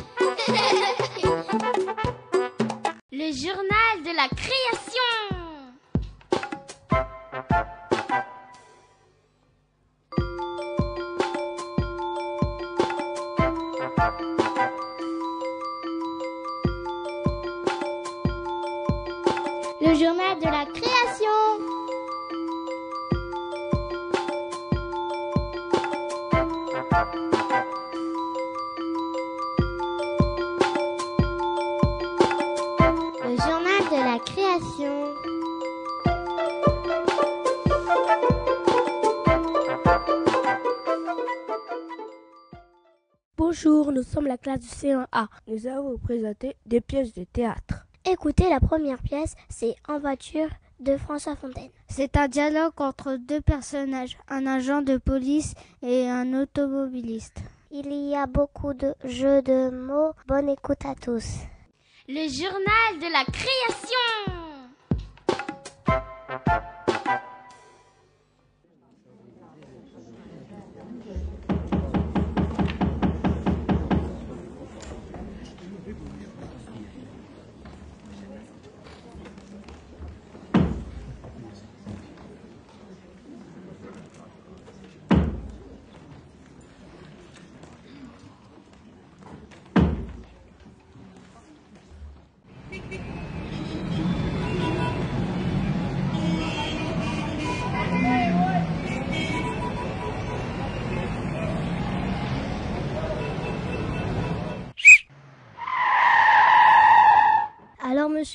Le 3.12 3.32
journal 3.34 4.04
de 4.04 4.12
la 4.16 4.28
création. 4.28 5.18
Bonjour, 43.60 43.92
nous 43.92 44.04
sommes 44.04 44.28
la 44.28 44.38
classe 44.38 44.60
du 44.60 44.68
C1A. 44.68 45.28
Nous 45.48 45.66
allons 45.66 45.90
vous 45.92 45.98
présenter 45.98 46.56
des 46.68 46.80
pièces 46.80 47.14
de 47.14 47.24
théâtre. 47.24 47.88
Écoutez 48.08 48.48
la 48.50 48.60
première 48.60 49.02
pièce, 49.02 49.34
c'est 49.50 49.76
En 49.88 49.98
voiture 49.98 50.50
de 50.80 50.96
François 50.96 51.36
Fontaine. 51.36 51.72
C'est 51.88 52.18
un 52.18 52.28
dialogue 52.28 52.74
entre 52.78 53.18
deux 53.18 53.42
personnages, 53.42 54.16
un 54.30 54.46
agent 54.46 54.84
de 54.84 54.98
police 54.98 55.56
et 55.82 56.08
un 56.08 56.40
automobiliste. 56.40 57.40
Il 57.72 57.92
y 57.92 58.16
a 58.16 58.28
beaucoup 58.28 58.76
de 58.76 58.94
jeux 59.04 59.42
de 59.42 59.72
mots. 59.72 60.14
Bonne 60.28 60.50
écoute 60.50 60.86
à 60.86 60.94
tous. 60.94 61.38
Le 62.08 62.30
journal 62.30 63.00
de 63.00 63.12
la 63.12 63.26
création. 63.26 64.38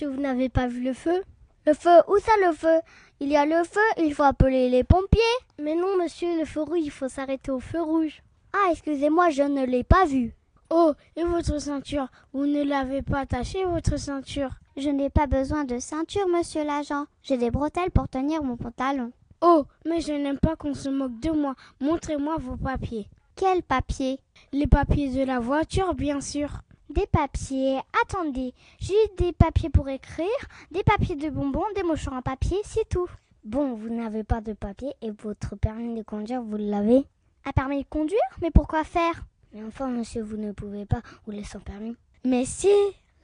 Vous 0.01 0.21
n'avez 0.21 0.49
pas 0.49 0.67
vu 0.67 0.83
le 0.83 0.95
feu? 0.95 1.23
Le 1.67 1.75
feu 1.75 2.03
Où 2.09 2.17
ça 2.19 2.33
le 2.45 2.53
feu? 2.53 2.81
Il 3.21 3.29
y 3.29 3.37
a 3.37 3.47
le 3.47 3.63
feu, 3.63 3.81
il 3.99 4.15
faut 4.15 4.25
appeler 4.25 4.69
les 4.69 4.83
pompiers. 4.83 5.21
Mais 5.61 5.75
non, 5.75 5.97
monsieur, 5.97 6.39
le 6.39 6.45
feu 6.45 6.63
rouge, 6.63 6.81
il 6.83 6.91
faut 6.91 7.09
s'arrêter 7.09 7.51
au 7.51 7.61
feu 7.61 7.81
rouge. 7.81 8.23
Ah, 8.53 8.71
excusez-moi, 8.73 9.31
je 9.31 9.43
ne 9.43 9.65
l'ai 9.65 9.85
pas 9.85 10.05
vu. 10.05 10.35
Oh, 10.71 10.93
et 11.17 11.23
votre 11.23 11.61
ceinture? 11.61 12.09
Vous 12.33 12.47
ne 12.47 12.63
l'avez 12.63 13.03
pas 13.03 13.21
attachée, 13.21 13.65
votre 13.65 13.99
ceinture? 13.99 14.51
Je 14.77 14.89
n'ai 14.89 15.11
pas 15.11 15.27
besoin 15.27 15.65
de 15.65 15.79
ceinture, 15.79 16.27
monsieur 16.29 16.65
l'agent. 16.65 17.05
J'ai 17.23 17.37
des 17.37 17.51
bretelles 17.51 17.91
pour 17.91 18.09
tenir 18.09 18.43
mon 18.43 18.57
pantalon. 18.57 19.13
Oh, 19.41 19.65
mais 19.87 20.01
je 20.01 20.13
n'aime 20.13 20.39
pas 20.39 20.57
qu'on 20.57 20.75
se 20.75 20.89
moque 20.89 21.21
de 21.21 21.31
moi. 21.31 21.55
Montrez-moi 21.81 22.37
vos 22.39 22.57
papiers. 22.57 23.09
Quels 23.37 23.63
papiers? 23.63 24.19
Les 24.53 24.67
papiers 24.67 25.11
de 25.11 25.25
la 25.25 25.41
voiture, 25.41 25.95
bien 25.95 26.21
sûr. 26.21 26.63
Des 26.93 27.07
papiers. 27.07 27.81
Attendez, 28.03 28.53
j'ai 28.79 28.93
des 29.17 29.33
papiers 29.33 29.71
pour 29.71 29.89
écrire, 29.89 30.27
des 30.73 30.83
papiers 30.83 31.17
de 31.17 31.31
bonbons, 31.31 31.65
des 31.75 31.83
mouchoirs 31.83 32.17
en 32.17 32.23
papier, 32.23 32.59
c'est 32.65 32.87
tout. 32.87 33.09
Bon, 33.45 33.75
vous 33.75 33.89
n'avez 33.89 34.25
pas 34.25 34.43
de 34.43 34.53
papier 34.53 34.93
et 35.01 35.11
votre 35.11 35.57
permis 35.57 35.95
de 35.95 36.03
conduire, 36.03 36.43
vous 36.43 36.59
l'avez 36.59 37.07
Un 37.47 37.53
permis 37.53 37.83
de 37.83 37.89
conduire 37.89 38.21
Mais 38.43 38.51
pourquoi 38.51 38.85
faire? 38.85 39.25
Mais 39.55 39.65
enfin, 39.65 39.89
monsieur, 39.89 40.23
vous 40.23 40.37
ne 40.37 40.53
pouvez 40.53 40.85
pas 40.85 41.01
rouler 41.25 41.45
sans 41.45 41.61
permis. 41.61 41.97
Mais 42.25 42.45
si 42.45 42.69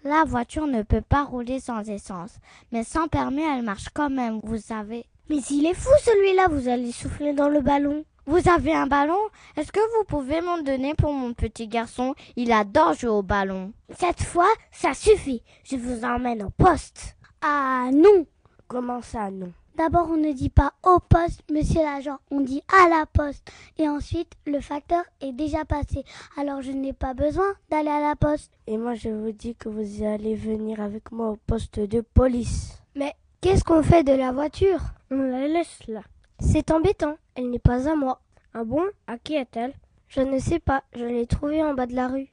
la 0.02 0.24
voiture 0.24 0.66
ne 0.66 0.82
peut 0.82 1.02
pas 1.02 1.24
rouler 1.24 1.60
sans 1.60 1.82
essence, 1.90 2.38
mais 2.72 2.84
sans 2.84 3.08
permis, 3.08 3.42
elle 3.42 3.64
marche 3.64 3.90
quand 3.92 4.08
même, 4.08 4.40
vous 4.44 4.58
savez. 4.58 5.04
Mais 5.28 5.40
il 5.50 5.66
est 5.66 5.74
fou 5.74 5.90
celui-là, 6.04 6.48
vous 6.48 6.68
allez 6.68 6.92
souffler 6.92 7.34
dans 7.34 7.50
le 7.50 7.60
ballon. 7.60 8.04
Vous 8.28 8.46
avez 8.46 8.74
un 8.74 8.86
ballon? 8.86 9.16
Est-ce 9.56 9.72
que 9.72 9.80
vous 9.80 10.04
pouvez 10.04 10.42
m'en 10.42 10.58
donner 10.58 10.92
pour 10.92 11.14
mon 11.14 11.32
petit 11.32 11.66
garçon? 11.66 12.14
Il 12.36 12.52
adore 12.52 12.92
jouer 12.92 13.08
au 13.08 13.22
ballon. 13.22 13.72
Cette 13.98 14.22
fois, 14.22 14.50
ça 14.70 14.92
suffit. 14.92 15.42
Je 15.64 15.76
vous 15.76 16.04
emmène 16.04 16.42
au 16.42 16.50
poste. 16.50 17.16
Ah 17.40 17.88
non 17.90 18.26
Comment 18.66 19.00
ça, 19.00 19.30
non? 19.30 19.50
D'abord, 19.76 20.10
on 20.10 20.18
ne 20.18 20.32
dit 20.32 20.50
pas 20.50 20.74
au 20.82 20.98
poste, 21.00 21.40
monsieur 21.50 21.80
l'agent, 21.80 22.18
on 22.30 22.42
dit 22.42 22.60
à 22.68 22.90
la 22.90 23.06
poste. 23.06 23.50
Et 23.78 23.88
ensuite, 23.88 24.34
le 24.46 24.60
facteur 24.60 25.04
est 25.22 25.32
déjà 25.32 25.64
passé. 25.64 26.04
Alors, 26.36 26.60
je 26.60 26.72
n'ai 26.72 26.92
pas 26.92 27.14
besoin 27.14 27.54
d'aller 27.70 27.88
à 27.88 28.00
la 28.10 28.14
poste. 28.14 28.52
Et 28.66 28.76
moi, 28.76 28.94
je 28.94 29.08
vous 29.08 29.32
dis 29.32 29.54
que 29.54 29.70
vous 29.70 30.04
allez 30.04 30.34
venir 30.34 30.82
avec 30.82 31.12
moi 31.12 31.30
au 31.30 31.36
poste 31.46 31.80
de 31.80 32.02
police. 32.02 32.82
Mais 32.94 33.14
qu'est-ce 33.40 33.64
qu'on 33.64 33.82
fait 33.82 34.04
de 34.04 34.12
la 34.12 34.32
voiture? 34.32 34.80
On 35.10 35.16
la 35.16 35.48
laisse 35.48 35.78
là. 35.88 36.02
C'est 36.40 36.70
embêtant, 36.70 37.16
elle 37.34 37.50
n'est 37.50 37.58
pas 37.58 37.88
à 37.90 37.94
moi. 37.96 38.20
Ah 38.54 38.64
bon? 38.64 38.84
À 39.06 39.18
qui 39.18 39.34
est-elle? 39.34 39.74
Je 40.08 40.20
ne 40.20 40.38
sais 40.38 40.60
pas, 40.60 40.84
je 40.94 41.04
l'ai 41.04 41.26
trouvée 41.26 41.62
en 41.62 41.74
bas 41.74 41.86
de 41.86 41.94
la 41.94 42.08
rue. 42.08 42.28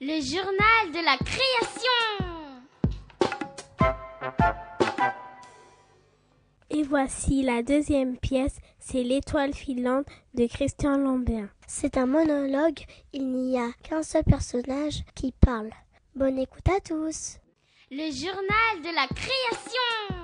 Le 0.00 0.20
journal 0.20 0.92
de 0.92 1.04
la 1.04 1.16
création. 1.18 1.90
Et 6.70 6.82
voici 6.82 7.42
la 7.42 7.62
deuxième 7.62 8.16
pièce, 8.18 8.56
c'est 8.78 9.02
l'étoile 9.02 9.54
filante 9.54 10.06
de 10.34 10.46
Christian 10.46 10.96
Lambert. 10.98 11.48
C'est 11.66 11.96
un 11.96 12.06
monologue, 12.06 12.80
il 13.12 13.30
n'y 13.30 13.58
a 13.58 13.70
qu'un 13.82 14.02
seul 14.02 14.24
personnage 14.24 15.04
qui 15.14 15.32
parle. 15.32 15.70
Bonne 16.16 16.38
écoute 16.38 16.68
à 16.68 16.78
tous. 16.78 17.40
Le 17.90 18.08
journal 18.12 18.82
de 18.82 18.94
la 18.94 19.08
création. 19.08 20.14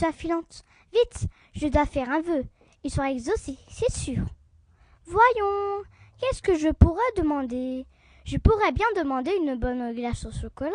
Étoile 0.00 0.12
filante. 0.14 0.64
Vite, 0.94 1.28
je 1.52 1.68
dois 1.68 1.84
faire 1.84 2.08
un 2.08 2.22
vœu. 2.22 2.44
Il 2.84 2.90
sera 2.90 3.10
exaucé, 3.10 3.58
c'est 3.68 3.92
sûr. 3.92 4.24
Voyons, 5.04 5.82
qu'est-ce 6.18 6.40
que 6.40 6.56
je 6.56 6.70
pourrais 6.70 7.02
demander? 7.18 7.84
Je 8.24 8.38
pourrais 8.38 8.72
bien 8.72 8.86
demander 8.96 9.30
une 9.42 9.56
bonne 9.56 9.94
glace 9.94 10.24
au 10.24 10.32
chocolat? 10.32 10.72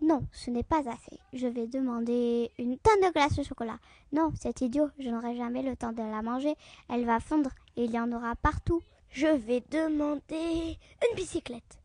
Non, 0.00 0.26
ce 0.32 0.50
n'est 0.50 0.62
pas 0.62 0.78
assez. 0.78 1.20
Je 1.34 1.46
vais 1.46 1.66
demander 1.66 2.50
une 2.58 2.78
tonne 2.78 3.06
de 3.06 3.12
glace 3.12 3.38
au 3.38 3.44
chocolat. 3.44 3.78
Non, 4.12 4.32
c'est 4.40 4.62
idiot, 4.62 4.88
je 4.98 5.10
n'aurai 5.10 5.36
jamais 5.36 5.62
le 5.62 5.76
temps 5.76 5.92
de 5.92 5.98
la 5.98 6.22
manger. 6.22 6.54
Elle 6.88 7.04
va 7.04 7.20
fondre 7.20 7.50
et 7.76 7.84
il 7.84 7.90
y 7.90 8.00
en 8.00 8.12
aura 8.12 8.34
partout. 8.34 8.80
Je 9.10 9.26
vais 9.26 9.62
demander 9.70 10.78
une 11.02 11.16
bicyclette. 11.16 11.80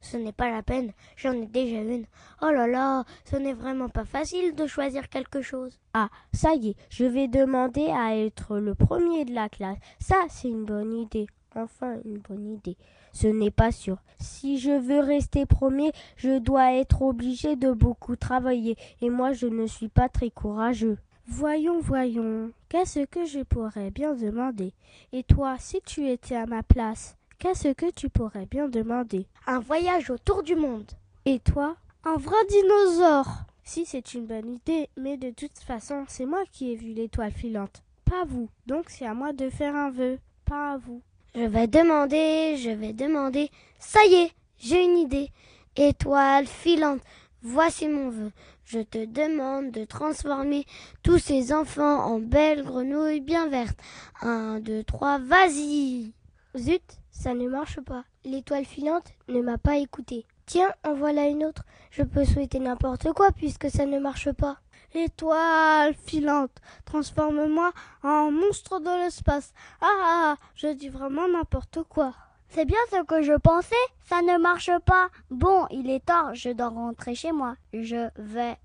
Ce 0.00 0.16
n'est 0.16 0.32
pas 0.32 0.50
la 0.50 0.62
peine, 0.62 0.92
j'en 1.16 1.32
ai 1.32 1.46
déjà 1.46 1.82
une. 1.82 2.06
Oh 2.42 2.50
là 2.50 2.66
là, 2.66 3.04
ce 3.24 3.36
n'est 3.36 3.52
vraiment 3.52 3.88
pas 3.88 4.04
facile 4.04 4.54
de 4.54 4.66
choisir 4.66 5.08
quelque 5.08 5.42
chose. 5.42 5.78
Ah, 5.92 6.08
ça 6.32 6.54
y 6.54 6.70
est, 6.70 6.76
je 6.88 7.04
vais 7.04 7.28
demander 7.28 7.88
à 7.88 8.16
être 8.16 8.58
le 8.58 8.74
premier 8.74 9.24
de 9.24 9.34
la 9.34 9.48
classe. 9.48 9.78
Ça, 9.98 10.16
c'est 10.28 10.48
une 10.48 10.64
bonne 10.64 10.94
idée. 10.94 11.26
Enfin, 11.54 11.96
une 12.04 12.18
bonne 12.18 12.48
idée. 12.48 12.76
Ce 13.12 13.26
n'est 13.26 13.50
pas 13.50 13.72
sûr. 13.72 13.98
Si 14.20 14.58
je 14.58 14.70
veux 14.70 15.00
rester 15.00 15.46
premier, 15.46 15.92
je 16.16 16.38
dois 16.38 16.74
être 16.74 17.02
obligé 17.02 17.56
de 17.56 17.72
beaucoup 17.72 18.16
travailler, 18.16 18.76
et 19.02 19.10
moi 19.10 19.32
je 19.32 19.46
ne 19.46 19.66
suis 19.66 19.88
pas 19.88 20.08
très 20.08 20.30
courageux. 20.30 20.98
Voyons, 21.26 21.80
voyons, 21.80 22.50
qu'est-ce 22.68 23.06
que 23.06 23.24
je 23.24 23.40
pourrais 23.40 23.90
bien 23.90 24.14
demander? 24.14 24.72
Et 25.12 25.22
toi, 25.22 25.56
si 25.58 25.80
tu 25.84 26.08
étais 26.08 26.36
à 26.36 26.46
ma 26.46 26.62
place, 26.62 27.16
qu'est-ce 27.40 27.72
que 27.72 27.90
tu 27.90 28.08
pourrais 28.08 28.46
bien 28.46 28.68
demander 28.68 29.26
Un 29.46 29.58
voyage 29.58 30.10
autour 30.10 30.44
du 30.44 30.54
monde. 30.54 30.92
Et 31.24 31.40
toi 31.40 31.74
Un 32.04 32.16
vrai 32.16 32.36
dinosaure. 32.48 33.26
Si 33.64 33.84
c'est 33.86 34.14
une 34.14 34.26
bonne 34.26 34.54
idée, 34.54 34.88
mais 34.96 35.16
de 35.16 35.30
toute 35.30 35.58
façon, 35.58 36.04
c'est 36.06 36.26
moi 36.26 36.42
qui 36.52 36.72
ai 36.72 36.76
vu 36.76 36.92
l'étoile 36.92 37.32
filante, 37.32 37.82
pas 38.04 38.24
vous. 38.26 38.48
Donc 38.66 38.84
c'est 38.88 39.06
à 39.06 39.14
moi 39.14 39.32
de 39.32 39.48
faire 39.48 39.74
un 39.74 39.90
vœu, 39.90 40.18
pas 40.44 40.74
à 40.74 40.76
vous. 40.76 41.02
Je 41.34 41.42
vais 41.42 41.66
demander, 41.66 42.56
je 42.56 42.70
vais 42.70 42.92
demander. 42.92 43.50
Ça 43.78 44.00
y 44.06 44.14
est, 44.14 44.32
j'ai 44.58 44.84
une 44.84 44.98
idée. 44.98 45.30
Étoile 45.76 46.46
filante, 46.46 47.00
voici 47.42 47.88
mon 47.88 48.10
vœu. 48.10 48.32
Je 48.64 48.80
te 48.80 49.04
demande 49.04 49.70
de 49.70 49.84
transformer 49.84 50.64
tous 51.02 51.18
ces 51.18 51.52
enfants 51.52 52.04
en 52.04 52.18
belles 52.18 52.64
grenouilles 52.64 53.20
bien 53.20 53.48
vertes. 53.48 53.78
Un, 54.20 54.60
deux, 54.60 54.84
trois, 54.84 55.18
vas-y. 55.18 56.12
Zut, 56.56 56.99
ça 57.20 57.34
ne 57.34 57.46
marche 57.48 57.80
pas. 57.80 58.04
L'étoile 58.24 58.64
filante 58.64 59.12
ne 59.28 59.42
m'a 59.42 59.58
pas 59.58 59.76
écouté. 59.76 60.24
Tiens, 60.46 60.72
en 60.86 60.94
voilà 60.94 61.26
une 61.26 61.44
autre. 61.44 61.64
Je 61.90 62.02
peux 62.02 62.24
souhaiter 62.24 62.58
n'importe 62.58 63.12
quoi 63.12 63.30
puisque 63.30 63.70
ça 63.70 63.84
ne 63.84 63.98
marche 63.98 64.32
pas. 64.32 64.56
Étoile 64.94 65.92
filante, 65.94 66.56
transforme-moi 66.86 67.72
en 68.02 68.30
monstre 68.30 68.80
de 68.80 69.04
l'espace. 69.04 69.52
Ah, 69.82 69.86
ah, 69.86 70.34
ah, 70.34 70.36
je 70.54 70.68
dis 70.68 70.88
vraiment 70.88 71.28
n'importe 71.28 71.82
quoi. 71.90 72.14
C'est 72.48 72.64
bien 72.64 72.78
ce 72.90 73.04
que 73.04 73.20
je 73.22 73.34
pensais, 73.34 73.76
ça 74.08 74.22
ne 74.22 74.38
marche 74.38 74.70
pas. 74.86 75.08
Bon, 75.30 75.66
il 75.70 75.90
est 75.90 76.04
tard, 76.04 76.34
je 76.34 76.50
dois 76.50 76.70
rentrer 76.70 77.14
chez 77.14 77.32
moi. 77.32 77.54
Je 77.74 78.08
vais. 78.16 78.56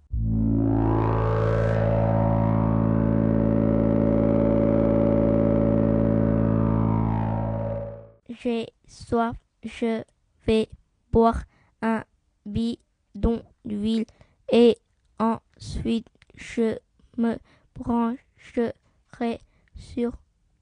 J'ai 8.42 8.68
soif, 8.88 9.38
je 9.64 10.04
vais 10.46 10.70
boire 11.12 11.44
un 11.82 12.04
bidon 12.46 13.44
d'huile 13.64 14.06
et 14.52 14.78
ensuite 15.20 16.08
je 16.36 16.78
me 17.18 17.38
brancherai 17.74 19.40
sur 19.76 20.12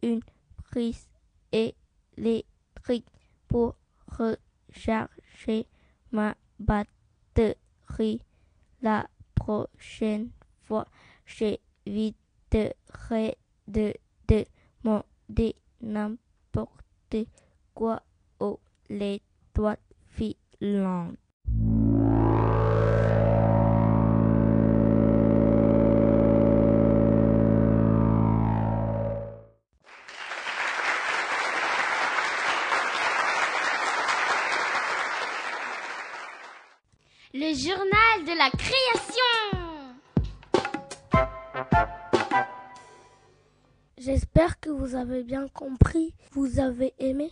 une 0.03 0.21
prise 0.57 1.07
électrique 1.51 3.07
pour 3.47 3.75
recharger 4.07 5.67
ma 6.11 6.35
batterie. 6.59 8.21
La 8.81 9.07
prochaine 9.33 10.29
fois, 10.61 10.85
j'éviterai 11.25 13.37
de 13.67 13.93
demander 14.27 15.55
n'importe 15.81 17.15
quoi 17.73 18.01
aux 18.39 18.59
l'étoile 18.89 19.77
filante. 20.09 21.15
Le 37.35 37.51
journal 37.55 38.25
de 38.25 38.37
la 38.37 38.49
création. 38.51 39.23
J'espère 43.97 44.59
que 44.59 44.69
vous 44.69 44.95
avez 44.95 45.23
bien 45.23 45.47
compris, 45.47 46.13
vous 46.33 46.59
avez 46.59 46.93
aimé. 46.99 47.31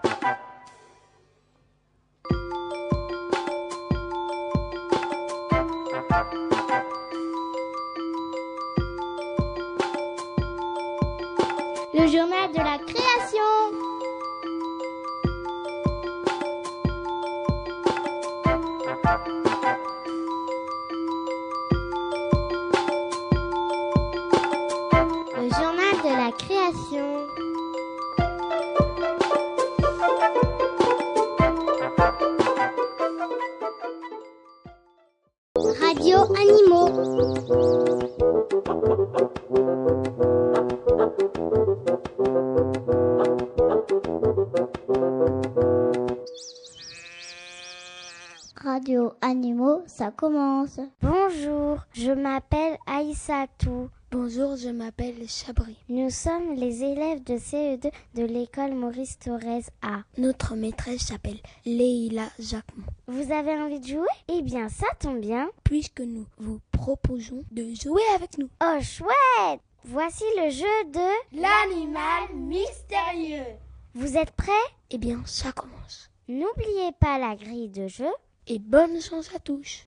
Sommes 56.11 56.55
les 56.55 56.83
élèves 56.83 57.23
de 57.23 57.35
CE2 57.35 57.91
de 58.15 58.23
l'école 58.23 58.73
Maurice 58.73 59.17
Thorez 59.19 59.63
A. 59.81 60.01
Notre 60.17 60.55
maîtresse 60.55 61.07
s'appelle 61.07 61.39
Leila 61.65 62.27
Jacquemont. 62.39 62.85
Vous 63.07 63.31
avez 63.31 63.53
envie 63.53 63.79
de 63.79 63.87
jouer? 63.87 64.07
Eh 64.27 64.41
bien, 64.41 64.69
ça 64.69 64.87
tombe 64.99 65.19
bien. 65.19 65.49
Puisque 65.63 66.01
nous 66.01 66.25
vous 66.37 66.59
proposons 66.71 67.43
de 67.51 67.73
jouer 67.73 68.01
avec 68.15 68.37
nous. 68.37 68.49
Oh, 68.63 68.77
chouette 68.81 69.61
Voici 69.83 70.25
le 70.37 70.49
jeu 70.51 70.91
de 70.93 71.39
L'animal 71.41 72.35
mystérieux. 72.35 73.55
Vous 73.95 74.17
êtes 74.17 74.31
prêts? 74.31 74.51
Eh 74.91 74.97
bien, 74.97 75.21
ça 75.25 75.51
commence. 75.51 76.11
N'oubliez 76.27 76.91
pas 76.99 77.17
la 77.17 77.35
grille 77.35 77.69
de 77.69 77.87
jeu. 77.87 78.11
Et 78.47 78.59
bonne 78.59 78.99
chance 78.99 79.29
à 79.35 79.39
tous. 79.39 79.85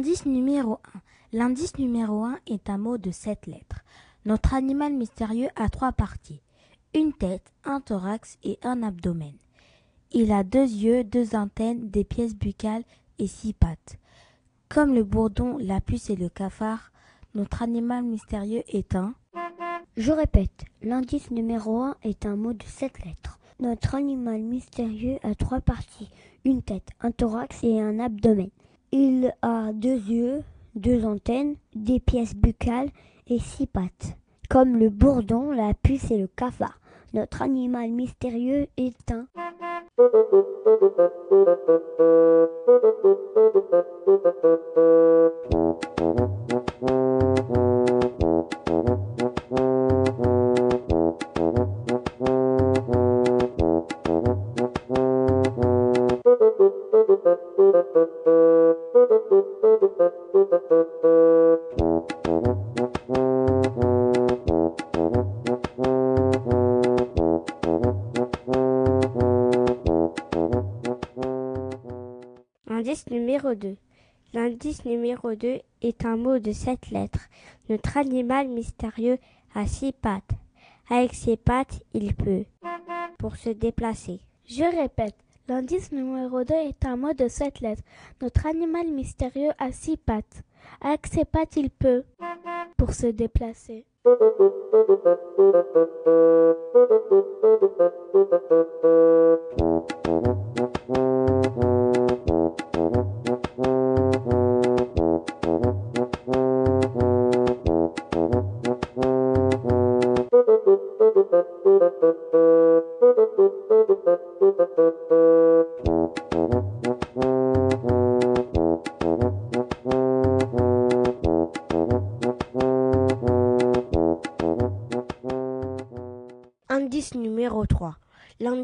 Indice 0.00 0.24
numéro 0.24 0.78
1. 0.94 1.00
L'indice 1.34 1.76
numéro 1.76 2.24
1 2.24 2.38
est 2.46 2.70
un 2.70 2.78
mot 2.78 2.96
de 2.96 3.10
7 3.10 3.46
lettres. 3.46 3.84
Notre 4.24 4.54
animal 4.54 4.94
mystérieux 4.94 5.50
a 5.56 5.68
trois 5.68 5.92
parties. 5.92 6.40
Une 6.94 7.12
tête, 7.12 7.52
un 7.64 7.82
thorax 7.82 8.38
et 8.42 8.58
un 8.62 8.82
abdomen. 8.82 9.34
Il 10.10 10.32
a 10.32 10.42
deux 10.42 10.64
yeux, 10.64 11.04
deux 11.04 11.34
antennes, 11.36 11.90
des 11.90 12.04
pièces 12.04 12.34
buccales 12.34 12.84
et 13.18 13.26
six 13.26 13.52
pattes. 13.52 13.98
Comme 14.70 14.94
le 14.94 15.04
bourdon, 15.04 15.58
la 15.58 15.82
puce 15.82 16.08
et 16.08 16.16
le 16.16 16.30
cafard, 16.30 16.92
notre 17.34 17.60
animal 17.62 18.02
mystérieux 18.02 18.62
est 18.68 18.94
un 18.94 19.12
Je 19.98 20.12
répète, 20.12 20.64
l'indice 20.80 21.30
numéro 21.30 21.78
1 21.82 21.96
est 22.04 22.24
un 22.24 22.36
mot 22.36 22.54
de 22.54 22.64
7 22.64 23.04
lettres. 23.04 23.38
Notre 23.58 23.96
animal 23.96 24.40
mystérieux 24.40 25.18
a 25.22 25.34
trois 25.34 25.60
parties, 25.60 26.08
une 26.46 26.62
tête, 26.62 26.88
un 27.02 27.10
thorax 27.10 27.62
et 27.62 27.82
un 27.82 27.98
abdomen. 27.98 28.48
Il 28.92 29.32
a 29.42 29.72
deux 29.72 29.96
yeux, 29.96 30.42
deux 30.74 31.04
antennes, 31.04 31.54
des 31.76 32.00
pièces 32.00 32.34
buccales 32.34 32.90
et 33.28 33.38
six 33.38 33.68
pattes, 33.68 34.16
comme 34.48 34.76
le 34.76 34.90
bourdon, 34.90 35.52
la 35.52 35.74
puce 35.74 36.10
et 36.10 36.18
le 36.18 36.26
cafard. 36.26 36.80
Notre 37.14 37.42
animal 37.42 37.90
mystérieux 37.90 38.66
est 38.76 39.12
un... 39.12 39.26
Numéro 74.84 75.34
2 75.34 75.60
est 75.82 76.04
un 76.04 76.16
mot 76.16 76.38
de 76.38 76.52
sept 76.52 76.90
lettres. 76.90 77.28
Notre 77.68 77.98
animal 77.98 78.48
mystérieux 78.48 79.18
a 79.54 79.66
six 79.66 79.92
pattes. 79.92 80.32
Avec 80.88 81.14
ses 81.14 81.36
pattes, 81.36 81.82
il 81.92 82.14
peut 82.14 82.44
pour 83.18 83.36
se 83.36 83.50
déplacer. 83.50 84.20
Je 84.46 84.64
répète, 84.64 85.14
l'indice 85.48 85.92
numéro 85.92 86.44
2 86.44 86.54
est 86.54 86.84
un 86.86 86.96
mot 86.96 87.12
de 87.12 87.28
sept 87.28 87.60
lettres. 87.60 87.82
Notre 88.22 88.46
animal 88.46 88.86
mystérieux 88.86 89.50
a 89.58 89.70
six 89.70 89.96
pattes. 89.96 90.42
Avec 90.80 91.06
ses 91.06 91.24
pattes, 91.24 91.56
il 91.56 91.70
peut 91.70 92.04
pour 92.76 92.94
se 92.94 93.06
déplacer. 93.06 93.84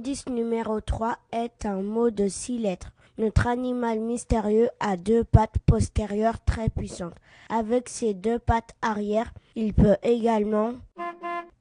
L'indice 0.07 0.29
numéro 0.29 0.81
3 0.81 1.19
est 1.33 1.66
un 1.66 1.83
mot 1.83 2.12
de 2.12 2.29
six 2.29 2.59
lettres. 2.59 2.92
Notre 3.19 3.49
animal 3.49 3.99
mystérieux 3.99 4.69
a 4.79 4.97
deux 4.97 5.25
pattes 5.25 5.59
postérieures 5.66 6.38
très 6.45 6.69
puissantes. 6.69 7.16
Avec 7.49 7.88
ses 7.88 8.14
deux 8.14 8.38
pattes 8.38 8.77
arrière, 8.83 9.35
il 9.57 9.75
peut 9.75 9.97
également 10.05 10.75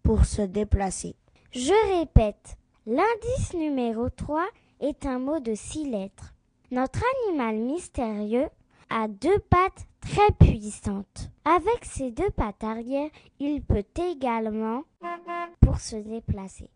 pour 0.04 0.26
se 0.26 0.44
déplacer. 0.44 1.16
Je 1.54 1.98
répète, 1.98 2.56
l'indice 2.86 3.56
numéro 3.56 4.12
3 4.12 4.46
est 4.80 5.08
un 5.08 5.18
mot 5.18 5.40
de 5.40 5.56
six 5.56 5.90
lettres. 5.90 6.36
Notre 6.70 7.02
animal 7.26 7.56
mystérieux 7.56 8.50
a 8.90 9.08
deux 9.08 9.40
pattes 9.50 9.86
très 10.02 10.32
puissantes. 10.40 11.30
Avec 11.46 11.86
ses 11.86 12.12
deux 12.12 12.30
pattes 12.32 12.64
arrière, 12.64 13.10
il 13.40 13.62
peut 13.62 13.84
également 14.12 14.84
pour 15.62 15.78
se 15.80 15.96
déplacer. 15.96 16.70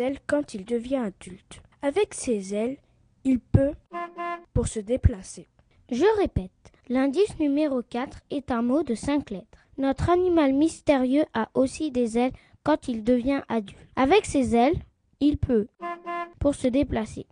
Ailes 0.00 0.18
quand 0.26 0.54
il 0.54 0.64
devient 0.64 0.96
adulte. 0.96 1.62
Avec 1.82 2.14
ses 2.14 2.54
ailes, 2.54 2.76
il 3.24 3.40
peut 3.40 3.72
pour 4.52 4.68
se 4.68 4.80
déplacer. 4.80 5.46
Je 5.90 6.04
répète, 6.20 6.50
l'indice 6.88 7.38
numéro 7.38 7.82
4 7.82 8.18
est 8.30 8.50
un 8.50 8.62
mot 8.62 8.82
de 8.82 8.94
5 8.94 9.30
lettres. 9.30 9.66
Notre 9.78 10.10
animal 10.10 10.52
mystérieux 10.52 11.24
a 11.34 11.48
aussi 11.54 11.90
des 11.90 12.18
ailes 12.18 12.32
quand 12.64 12.88
il 12.88 13.04
devient 13.04 13.42
adulte. 13.48 13.78
Avec 13.96 14.26
ses 14.26 14.56
ailes, 14.56 14.76
il 15.20 15.38
peut 15.38 15.68
pour 16.40 16.54
se 16.54 16.68
déplacer. 16.68 17.26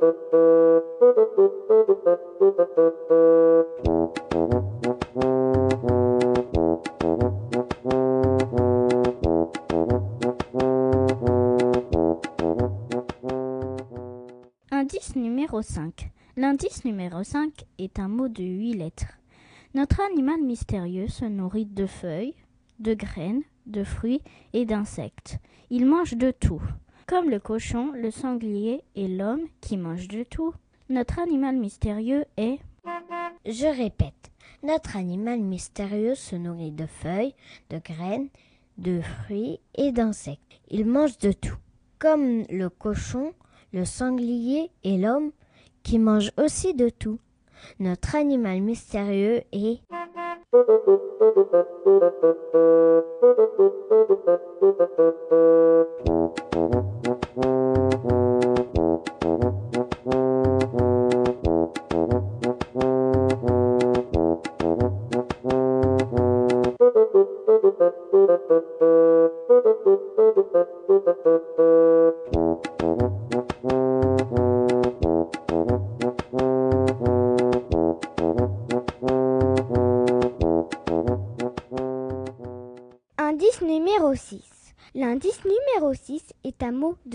Indice 0.00 0.12
numéro 15.16 15.62
5. 15.62 16.12
L'indice 16.36 16.84
numéro 16.84 17.24
5 17.24 17.64
est 17.78 17.98
un 17.98 18.06
mot 18.06 18.28
de 18.28 18.44
8 18.44 18.74
lettres. 18.74 19.18
Notre 19.74 20.00
animal 20.00 20.40
mystérieux 20.42 21.08
se 21.08 21.24
nourrit 21.24 21.66
de 21.66 21.86
feuilles, 21.86 22.36
de 22.78 22.94
graines, 22.94 23.42
de 23.66 23.82
fruits 23.82 24.22
et 24.52 24.64
d'insectes. 24.64 25.38
Il 25.70 25.86
mange 25.86 26.14
de 26.14 26.30
tout, 26.30 26.62
comme 27.08 27.30
le 27.30 27.40
cochon, 27.40 27.92
le 27.92 28.10
sanglier 28.10 28.82
et 28.94 29.08
l'homme 29.08 29.48
qui 29.62 29.78
mange 29.78 30.08
de 30.08 30.24
tout. 30.24 30.54
Notre 30.90 31.18
animal 31.18 31.56
mystérieux 31.56 32.26
est... 32.36 32.58
Je 33.46 33.66
répète, 33.66 34.30
notre 34.62 34.94
animal 34.96 35.40
mystérieux 35.40 36.14
se 36.14 36.36
nourrit 36.36 36.70
de 36.70 36.84
feuilles, 36.84 37.34
de 37.70 37.78
graines, 37.78 38.28
de 38.76 39.00
fruits 39.00 39.58
et 39.74 39.90
d'insectes. 39.90 40.60
Il 40.68 40.84
mange 40.84 41.16
de 41.16 41.32
tout, 41.32 41.56
comme 41.98 42.44
le 42.50 42.68
cochon, 42.68 43.32
le 43.72 43.86
sanglier 43.86 44.70
et 44.84 44.98
l'homme 44.98 45.32
qui 45.82 45.98
mangent 45.98 46.32
aussi 46.36 46.74
de 46.74 46.90
tout. 46.90 47.20
Notre 47.80 48.16
animal 48.16 48.60
mystérieux 48.60 49.42
est... 49.52 49.80
Thank 50.50 50.68
you. 56.54 57.07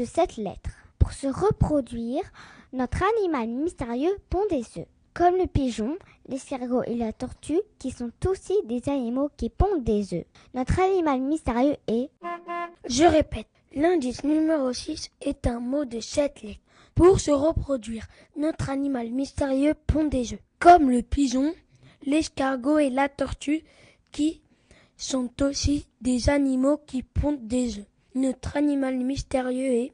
De 0.04 0.06
7 0.06 0.36
lettres. 0.36 0.72
Pour 1.00 1.14
se 1.14 1.28
reproduire, 1.28 2.24
notre 2.74 3.04
animal 3.18 3.48
mystérieux 3.48 4.14
pond 4.30 4.44
des 4.50 4.66
œufs, 4.78 4.88
comme 5.14 5.38
le 5.38 5.48
pigeon, 5.48 5.98
l'escargot 6.28 6.84
et 6.84 6.96
la 6.96 7.14
tortue, 7.14 7.62
qui 7.80 7.92
sont 7.92 8.12
aussi 8.28 8.54
des 8.66 8.90
animaux 8.90 9.30
qui 9.38 9.50
pondent 9.50 9.86
des 9.86 10.14
œufs. 10.14 10.26
Notre 10.54 10.82
animal 10.82 11.22
mystérieux 11.22 11.78
est... 11.88 12.10
Je 12.90 13.06
répète, 13.06 13.48
l'indice 13.74 14.26
numéro 14.26 14.74
6 14.74 15.10
est 15.22 15.48
un 15.48 15.62
mot 15.62 15.86
de 15.86 16.02
7 16.02 16.42
lettres. 16.42 16.60
Pour 16.96 17.22
se 17.22 17.32
reproduire, 17.32 18.06
notre 18.36 18.70
animal 18.70 19.10
mystérieux 19.10 19.74
pond 19.88 20.04
des 20.04 20.34
œufs, 20.34 20.40
comme 20.60 20.92
le 20.92 21.02
pigeon, 21.02 21.54
l'escargot 22.06 22.80
et 22.80 22.90
la 22.90 23.08
tortue, 23.08 23.64
qui 24.12 24.42
sont 24.98 25.32
aussi 25.42 25.88
des 26.02 26.30
animaux 26.30 26.82
qui 26.86 27.04
pondent 27.04 27.48
des 27.48 27.80
œufs. 27.80 27.86
Notre 28.16 28.58
animal 28.58 28.98
mystérieux 28.98 29.74
est... 29.74 29.94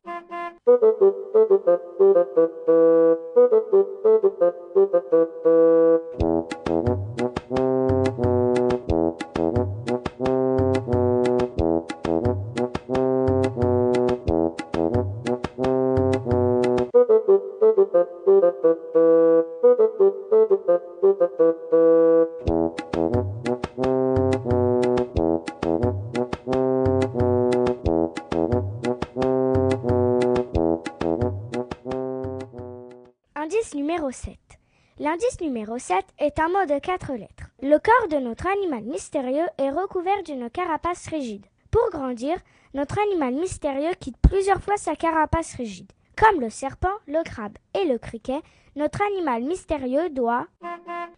numéro 35.50 35.80
7 35.80 36.06
est 36.20 36.38
un 36.38 36.48
mot 36.48 36.64
de 36.68 36.78
quatre 36.78 37.12
lettres. 37.14 37.50
Le 37.64 37.80
corps 37.80 38.08
de 38.12 38.24
notre 38.24 38.46
animal 38.46 38.84
mystérieux 38.84 39.48
est 39.58 39.72
recouvert 39.72 40.22
d'une 40.24 40.48
carapace 40.48 41.08
rigide. 41.08 41.44
Pour 41.72 41.90
grandir, 41.92 42.38
notre 42.76 43.00
animal 43.00 43.34
mystérieux 43.34 43.96
quitte 44.00 44.18
plusieurs 44.22 44.62
fois 44.62 44.78
sa 44.78 44.96
carapace 44.96 45.56
rigide. 45.56 45.92
Comme 46.16 46.40
le 46.40 46.52
serpent, 46.52 46.94
le 47.08 47.24
crabe 47.24 47.58
et 47.74 47.86
le 47.86 47.98
criquet, 47.98 48.42
notre 48.76 49.02
animal 49.02 49.42
mystérieux 49.42 50.12
doit... 50.12 50.46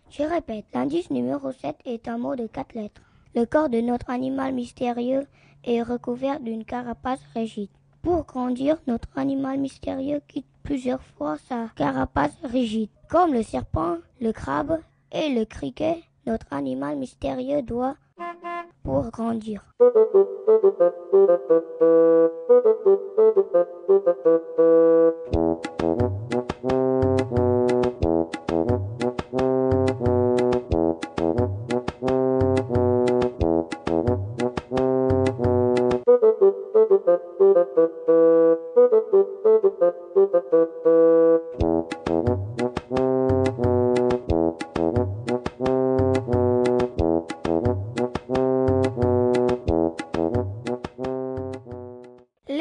Je 0.10 0.24
répète, 0.24 0.66
l'indice 0.74 1.12
numéro 1.12 1.52
7 1.52 1.76
est 1.84 2.08
un 2.08 2.18
mot 2.18 2.38
de 2.38 2.48
quatre 2.48 2.74
lettres. 2.74 3.02
Le 3.36 3.46
corps 3.46 3.68
de 3.68 3.82
notre 3.82 4.10
animal 4.10 4.54
mystérieux 4.54 5.28
est 5.66 5.82
recouvert 5.82 6.40
d'une 6.40 6.64
carapace 6.64 7.22
rigide. 7.34 7.70
Pour 8.02 8.24
grandir, 8.24 8.78
notre 8.88 9.10
animal 9.18 9.60
mystérieux 9.60 10.22
quitte 10.30 10.48
plusieurs 10.64 11.02
fois 11.02 11.38
sa 11.50 11.68
carapace 11.76 12.38
rigide. 12.44 12.90
Comme 13.10 13.34
le 13.34 13.44
serpent, 13.44 13.98
le 14.20 14.32
crabe 14.32 14.80
et 15.12 15.30
le 15.30 15.46
criquet, 15.46 16.02
notre 16.26 16.48
animal 16.52 16.98
mystérieux 16.98 17.62
doit 17.62 17.96
pour 18.84 19.10
grandir. 19.12 19.64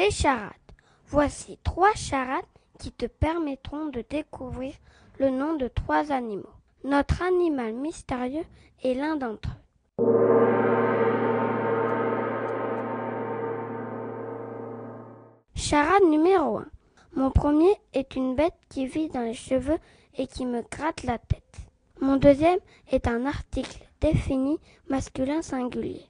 Les 0.03 0.09
charades. 0.09 0.49
Voici 1.09 1.59
trois 1.63 1.93
charades 1.93 2.41
qui 2.79 2.91
te 2.91 3.05
permettront 3.05 3.85
de 3.89 4.03
découvrir 4.09 4.73
le 5.19 5.29
nom 5.29 5.53
de 5.57 5.67
trois 5.67 6.11
animaux. 6.11 6.55
Notre 6.83 7.21
animal 7.21 7.73
mystérieux 7.73 8.45
est 8.83 8.95
l'un 8.95 9.15
d'entre 9.15 9.49
eux. 9.49 10.03
Charade 15.53 16.09
numéro 16.09 16.57
1. 16.57 16.65
Mon 17.13 17.29
premier 17.29 17.75
est 17.93 18.15
une 18.15 18.35
bête 18.35 18.57
qui 18.69 18.87
vit 18.87 19.09
dans 19.09 19.21
les 19.21 19.35
cheveux 19.35 19.77
et 20.17 20.25
qui 20.25 20.47
me 20.47 20.63
gratte 20.63 21.03
la 21.03 21.19
tête. 21.19 21.57
Mon 21.99 22.17
deuxième 22.17 22.59
est 22.91 23.07
un 23.07 23.27
article 23.27 23.77
défini 23.99 24.57
masculin 24.89 25.43
singulier. 25.43 26.07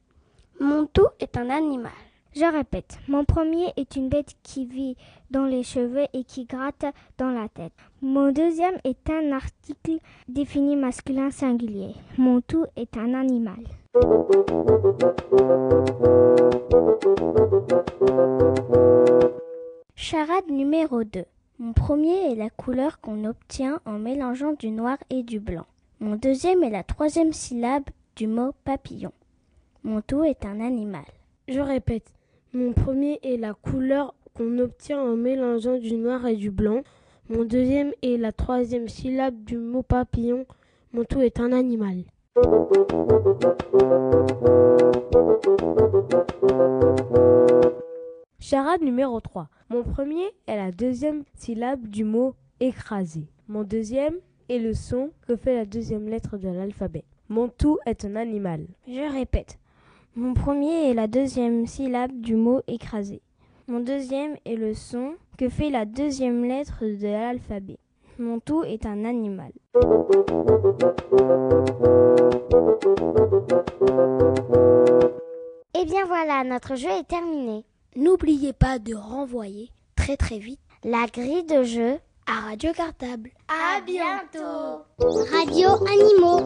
Mon 0.62 0.86
tout 0.86 1.10
est 1.20 1.36
un 1.36 1.50
animal. 1.50 1.92
Je 2.34 2.46
répète, 2.46 2.98
mon 3.10 3.26
premier 3.26 3.74
est 3.76 3.98
une 3.98 4.08
bête 4.08 4.36
qui 4.42 4.66
vit 4.66 4.96
dans 5.32 5.46
les 5.46 5.64
cheveux 5.64 6.06
et 6.14 6.24
qui 6.24 6.46
gratte 6.46 6.86
dans 7.18 7.30
la 7.30 7.50
tête. 7.50 7.74
Mon 8.02 8.32
deuxième 8.32 8.78
est 8.86 9.10
un 9.10 9.34
article 9.34 9.98
défini 10.30 10.78
masculin 10.78 11.30
singulier. 11.30 11.94
Mon 12.18 12.40
tout 12.40 12.66
est 12.78 12.96
un 12.96 13.14
animal. 13.14 13.60
Charade 19.96 20.50
numéro 20.50 21.04
2. 21.04 21.26
Mon 21.60 21.74
premier 21.74 22.32
est 22.32 22.36
la 22.36 22.50
couleur 22.50 23.02
qu'on 23.02 23.26
obtient 23.26 23.82
en 23.86 24.00
mélangeant 24.00 24.54
du 24.54 24.72
noir 24.72 24.98
et 25.10 25.24
du 25.24 25.42
blanc. 25.42 25.66
Mon 26.00 26.16
deuxième 26.16 26.64
est 26.64 26.70
la 26.70 26.84
troisième 26.84 27.34
syllabe 27.34 27.84
du 28.16 28.28
mot 28.28 28.54
papillon. 28.64 29.12
Mon 29.84 30.02
tout 30.02 30.24
est 30.24 30.46
un 30.46 30.62
animal. 30.62 31.04
Je 31.48 31.60
répète, 31.60 32.10
mon 32.54 32.74
premier 32.74 33.20
est 33.24 33.38
la 33.38 33.54
couleur 33.54 34.14
qu'on 34.34 34.60
obtient 34.60 35.02
en 35.02 35.16
mélangeant 35.16 35.78
du 35.78 35.95
noir 35.95 36.26
et 36.28 36.36
du 36.36 36.52
blanc. 36.52 36.82
Mon 37.30 37.45
deuxième 37.45 37.93
est 38.02 38.18
la 38.18 38.34
troisième 38.34 38.89
syllabe 38.89 39.41
du 39.45 39.58
mot 39.58 39.84
papillon. 39.84 40.45
Mon 40.91 41.06
tout 41.06 41.22
est 41.22 41.39
un 41.39 41.54
animal. 41.54 42.04
Charade 48.39 48.82
numéro 48.82 49.22
3. 49.22 49.47
Mon 49.70 49.84
premier 49.84 50.26
est 50.47 50.58
la 50.58 50.72
deuxième 50.72 51.24
syllabe 51.36 51.88
du 51.88 52.04
mot 52.04 52.36
écrasé. 52.60 53.30
Mon 53.47 53.64
deuxième 53.64 54.16
est 54.49 54.60
le 54.60 54.74
son 54.74 55.12
que 55.26 55.38
fait 55.38 55.56
la 55.56 55.66
deuxième 55.66 56.10
lettre 56.10 56.38
de 56.38 56.49
l'alphabet. 56.49 57.06
Mon 57.30 57.47
tout 57.47 57.78
est 57.86 58.04
un 58.04 58.18
animal. 58.18 58.66
Je 58.86 59.10
répète. 59.14 59.61
Mon 60.18 60.34
premier 60.34 60.89
est 60.89 60.93
la 60.93 61.07
deuxième 61.07 61.66
syllabe 61.66 62.12
du 62.12 62.36
mot 62.36 62.59
écrasé. 62.68 63.22
Mon 63.70 63.80
deuxième 63.80 64.36
est 64.45 64.57
le 64.57 64.74
son 64.74 65.14
que 65.38 65.47
fait 65.47 65.70
la 65.70 65.86
deuxième 65.86 66.43
lettre 66.43 66.84
de 66.84 67.07
l'alphabet. 67.07 67.78
Mon 68.20 68.41
tout 68.41 68.66
est 68.66 68.86
un 68.86 69.05
animal. 69.05 69.53
Et 75.74 75.86
bien 75.86 76.05
voilà, 76.05 76.43
notre 76.43 76.76
jeu 76.76 76.89
est 76.89 77.07
terminé. 77.07 77.64
N'oubliez 77.95 78.51
pas 78.51 78.80
de 78.80 78.93
renvoyer 78.93 79.70
très 79.95 80.18
très 80.18 80.39
vite 80.39 80.59
La 80.84 81.05
grille 81.07 81.45
de 81.45 81.64
jeu 81.64 81.99
à 82.28 82.49
Radio 82.49 82.74
Cartable. 82.74 83.32
À 83.47 83.80
bientôt. 83.80 84.84
Radio 85.32 85.70
Animaux. 85.88 86.41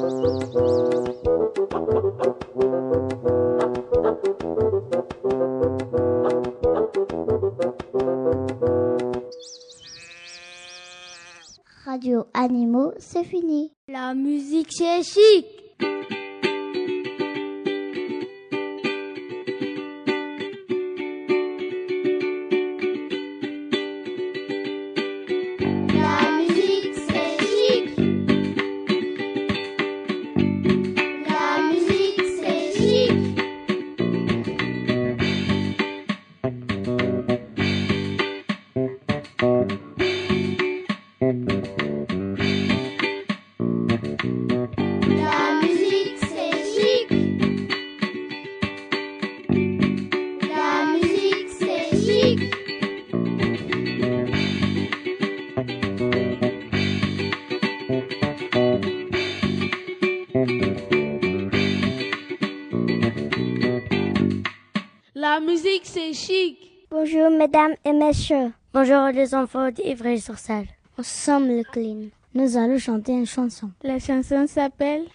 messieurs, 68.08 68.52
bonjour 68.72 69.08
les 69.08 69.34
enfants 69.34 69.72
d'Ivry-sur-Seine. 69.72 70.68
Nous 70.98 71.04
sommes 71.04 71.48
le 71.48 71.64
clean. 71.64 72.10
Nous 72.36 72.56
allons 72.56 72.78
chanter 72.78 73.14
une 73.14 73.26
chanson. 73.26 73.72
La 73.82 73.98
chanson 74.00 74.46
s'appelle 74.48 75.06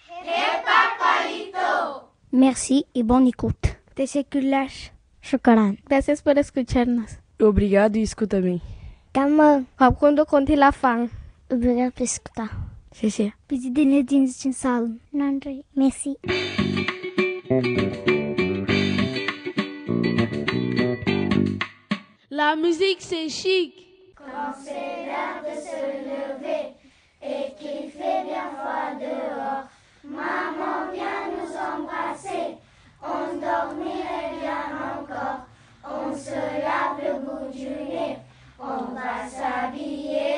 Merci 2.33 2.85
et 2.93 3.03
bonne 3.03 3.27
écoute. 3.27 3.77
Teşekkürler. 3.95 4.67
Shukran. 5.21 5.75
Gracias 5.87 6.21
por 6.21 6.37
escucharnos. 6.37 7.11
Obrigado 7.39 7.97
e 7.97 8.01
escuta 8.01 8.41
bem. 8.41 8.61
Tamam. 9.13 9.65
Quando 9.99 10.25
contei 10.25 10.55
la 10.55 10.71
fan. 10.71 11.09
Obrigado 11.49 11.91
por 11.91 12.03
escutar. 12.03 12.49
Sim, 12.93 13.09
sim. 13.09 13.31
Bizi 13.49 13.75
dinlediğiniz 13.75 14.35
için 14.35 14.51
sağ 14.51 14.79
olun. 14.79 14.99
Merci. 15.75 16.17
La 22.43 22.55
musique, 22.55 23.01
c'est 23.01 23.29
chic. 23.29 23.71
Quand 24.17 24.51
c'est 24.63 25.05
l'heure 25.05 25.43
de 25.47 25.55
se 25.61 25.81
lever 26.09 26.73
et 27.21 27.53
qu'il 27.53 27.91
fait 27.91 28.23
bien 28.23 28.49
froid 28.57 28.95
dehors, 28.99 29.65
maman 30.03 30.91
vient 30.91 31.29
nous 31.37 31.53
embrasser. 31.55 32.57
On 33.03 33.35
dormirait 33.35 34.33
bien 34.41 34.65
encore. 34.91 35.41
On 35.85 36.15
se 36.15 36.31
lave 36.65 36.97
le 37.05 37.13
bout 37.19 37.51
du 37.53 37.69
nez. 37.69 38.17
On 38.59 38.85
va 38.95 39.29
s'habiller. 39.29 40.33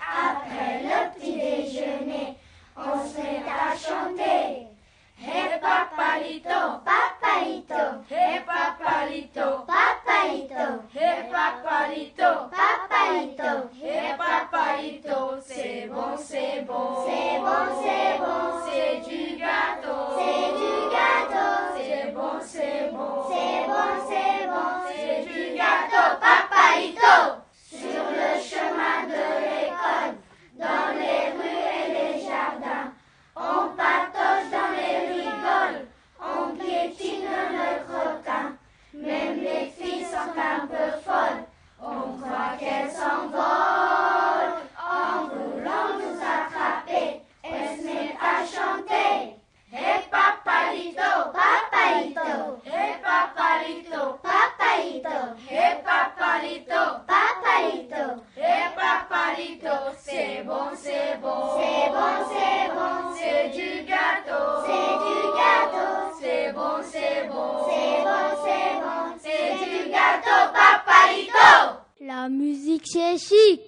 Après 0.00 0.80
le 0.82 0.98
petit 1.14 1.34
déjeuner, 1.34 2.38
on 2.74 3.06
se 3.06 3.18
met 3.18 3.44
à 3.46 3.76
chanter. 3.76 4.66
Hey 5.20 5.60
papalito, 5.60 6.80
papalito, 6.86 7.84
papalito. 8.46 9.65
Et 11.18 11.30
paparito, 11.30 12.50
paparito, 12.50 13.72
et 13.82 14.12
c'est 15.40 15.88
bon, 15.88 16.14
c'est 16.18 16.60
bon, 16.66 17.06
c'est 17.06 17.40
bon, 17.40 17.64
c'est 17.82 18.18
bon, 18.18 18.42
c'est 18.66 19.00
du 19.08 19.36
gâteau, 19.38 20.12
c'est 20.18 20.48
du 20.60 20.72
gâteau, 20.92 21.72
c'est 21.74 22.12
bon, 22.12 22.36
c'est 22.42 22.90
bon, 22.92 23.24
c'est 23.30 23.64
bon, 23.66 23.88
c'est 24.08 24.46
bon, 24.46 24.70
c'est 24.88 25.20
du 25.24 25.56
gâteau, 25.56 26.06
paparito. 26.20 27.45
La 72.00 72.28
musique 72.28 72.86
c'est 72.86 73.18
chic. 73.18 73.60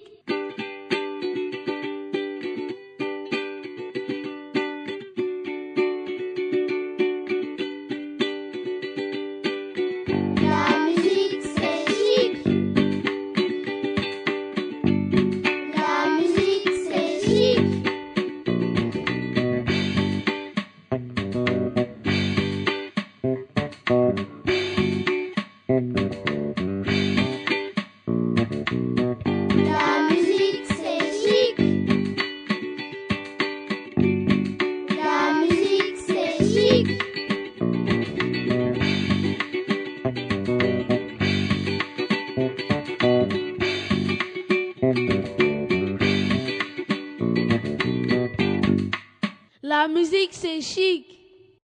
C'est 50.59 50.61
chic. 50.61 51.05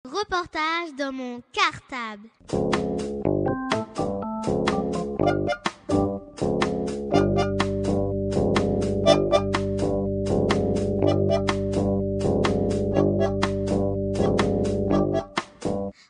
Reportage 0.05 0.95
dans 0.99 1.13
mon 1.13 1.43
cartable. 1.53 2.29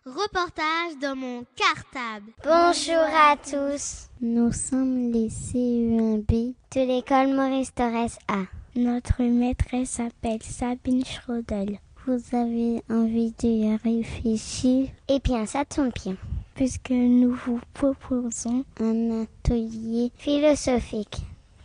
Reportage 0.07 0.99
dans 1.01 1.17
mon 1.17 1.45
cartable. 1.57 2.33
Bonjour 2.45 2.95
à 2.95 3.37
tous. 3.37 4.09
Nous 4.21 4.53
sommes 4.53 5.11
les 5.11 5.29
CE1B 5.29 6.55
de 6.75 6.81
l'école 6.87 7.35
Maurice 7.35 7.75
Torres 7.75 8.19
A. 8.29 8.45
Notre 8.77 9.23
maîtresse 9.23 9.91
s'appelle 9.91 10.43
Sabine 10.43 11.05
Schrodel. 11.05 11.81
Vous 12.11 12.37
avez 12.37 12.83
envie 12.91 13.33
de 13.41 13.81
réfléchir 13.85 14.89
Eh 15.07 15.21
bien, 15.21 15.47
ça 15.47 15.65
tombe 15.65 15.93
bien. 15.95 16.17
Puisque 16.57 16.91
nous 16.91 17.37
vous 17.47 17.61
proposons 17.73 18.65
un 18.81 19.23
atelier 19.23 20.11
philosophique. 20.17 21.19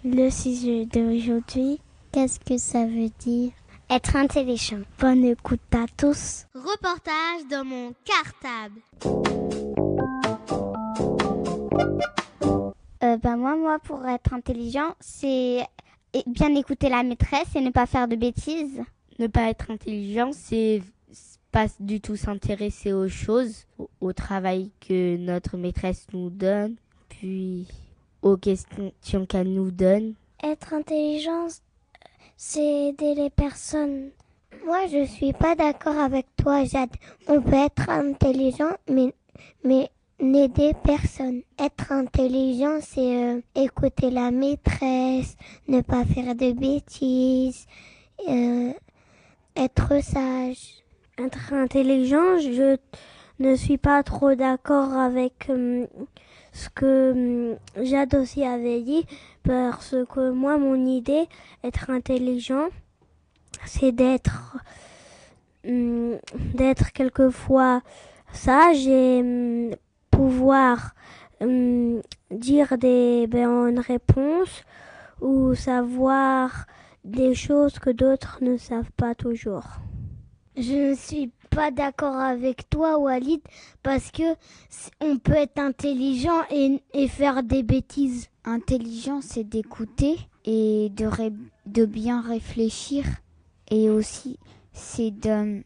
Le 0.03 0.29
sujet 0.29 0.85
d'aujourd'hui, 0.85 1.79
qu'est-ce 2.11 2.39
que 2.39 2.59
ça 2.59 2.85
veut 2.85 3.09
dire? 3.17 3.53
Être 3.89 4.15
intelligent. 4.17 4.81
Bonne 4.99 5.25
écoute 5.25 5.61
à 5.73 5.87
tous. 5.97 6.45
Reportage 6.53 7.47
dans 7.49 7.65
mon 7.65 7.95
cartable. 8.05 8.81
Euh, 13.03 13.17
ben 13.17 13.35
moi, 13.35 13.55
moi, 13.55 13.79
pour 13.79 14.07
être 14.07 14.31
intelligent, 14.31 14.93
c'est 14.99 15.65
é- 16.13 16.23
bien 16.27 16.53
écouter 16.53 16.89
la 16.89 17.01
maîtresse 17.01 17.55
et 17.55 17.61
ne 17.61 17.71
pas 17.71 17.87
faire 17.87 18.07
de 18.07 18.15
bêtises. 18.15 18.83
Ne 19.20 19.28
pas 19.28 19.49
être 19.49 19.72
intelligent, 19.72 20.32
c'est 20.34 20.82
pas 21.51 21.68
du 21.80 22.01
tout 22.01 22.18
s'intéresser 22.18 22.91
aux 22.91 23.07
choses, 23.07 23.66
au, 24.01 24.11
travail 24.11 24.72
que 24.82 25.16
notre 25.16 25.55
maîtresse 25.55 26.05
nous 26.11 26.30
donne, 26.30 26.76
puis 27.07 27.66
aux 28.22 28.36
questions 28.36 29.26
qu'elle 29.26 29.53
nous 29.53 29.72
donne. 29.72 30.16
Être 30.43 30.74
intelligent, 30.74 31.47
c'est 32.36 32.89
aider 32.89 33.16
les 33.16 33.30
personnes. 33.30 34.09
Moi, 34.66 34.88
je 34.88 35.05
suis 35.05 35.32
pas 35.32 35.55
d'accord 35.55 35.97
avec 35.97 36.26
toi, 36.36 36.66
Jade. 36.66 36.89
On 37.30 37.41
peut 37.41 37.53
être 37.53 37.89
intelligent, 37.89 38.76
mais, 38.89 39.13
mais 39.63 39.89
n'aider 40.20 40.74
personne. 40.84 41.41
Être 41.57 41.91
intelligent, 41.91 42.80
c'est 42.82 43.24
euh, 43.24 43.41
écouter 43.55 44.09
la 44.09 44.32
maîtresse, 44.32 45.38
ne 45.68 45.82
pas 45.82 46.03
faire 46.03 46.36
de 46.36 46.51
bêtises, 46.51 47.66
euh, 48.28 48.74
être 49.55 50.03
sage. 50.03 50.83
Être 51.17 51.53
intelligent, 51.53 52.39
je 52.39 52.77
ne 53.39 53.55
suis 53.55 53.77
pas 53.77 54.03
trop 54.03 54.35
d'accord 54.35 54.93
avec 54.93 55.49
euh, 55.49 55.87
ce 56.51 56.69
que 56.69 57.13
euh, 57.15 57.55
Jade 57.81 58.15
aussi 58.15 58.43
avait 58.43 58.81
dit, 58.81 59.05
parce 59.43 59.95
que 60.13 60.31
moi, 60.31 60.57
mon 60.57 60.85
idée, 60.85 61.27
être 61.63 61.89
intelligent, 61.89 62.67
c'est 63.65 63.93
d'être 63.93 64.57
hum, 65.65 66.17
d'être 66.53 66.91
quelquefois 66.91 67.81
sage 68.33 68.87
et 68.87 69.71
pouvoir 70.11 70.93
dire 72.31 72.77
des 72.77 73.27
bonnes 73.27 73.79
réponses 73.79 74.63
ou 75.21 75.53
savoir 75.53 76.65
des 77.05 77.35
choses 77.35 77.79
que 77.79 77.91
d'autres 77.91 78.39
ne 78.41 78.57
savent 78.57 78.91
pas 78.97 79.15
toujours. 79.15 79.63
Je 80.57 80.89
ne 80.91 80.95
suis 80.95 81.31
pas 81.49 81.69
d'accord 81.71 82.15
avec 82.15 82.69
toi, 82.69 82.97
Walid, 82.97 83.41
parce 83.83 84.11
que 84.11 84.23
on 85.01 85.17
peut 85.17 85.33
être 85.33 85.59
intelligent 85.59 86.41
et, 86.49 86.81
et 86.93 87.07
faire 87.07 87.43
des 87.43 87.63
bêtises. 87.63 88.27
Intelligent, 88.43 89.21
c'est 89.21 89.43
d'écouter 89.43 90.17
et 90.45 90.89
de, 90.95 91.05
ré- 91.05 91.33
de 91.65 91.85
bien 91.85 92.21
réfléchir. 92.21 93.05
Et 93.69 93.89
aussi, 93.89 94.37
c'est 94.73 95.11
de, 95.11 95.63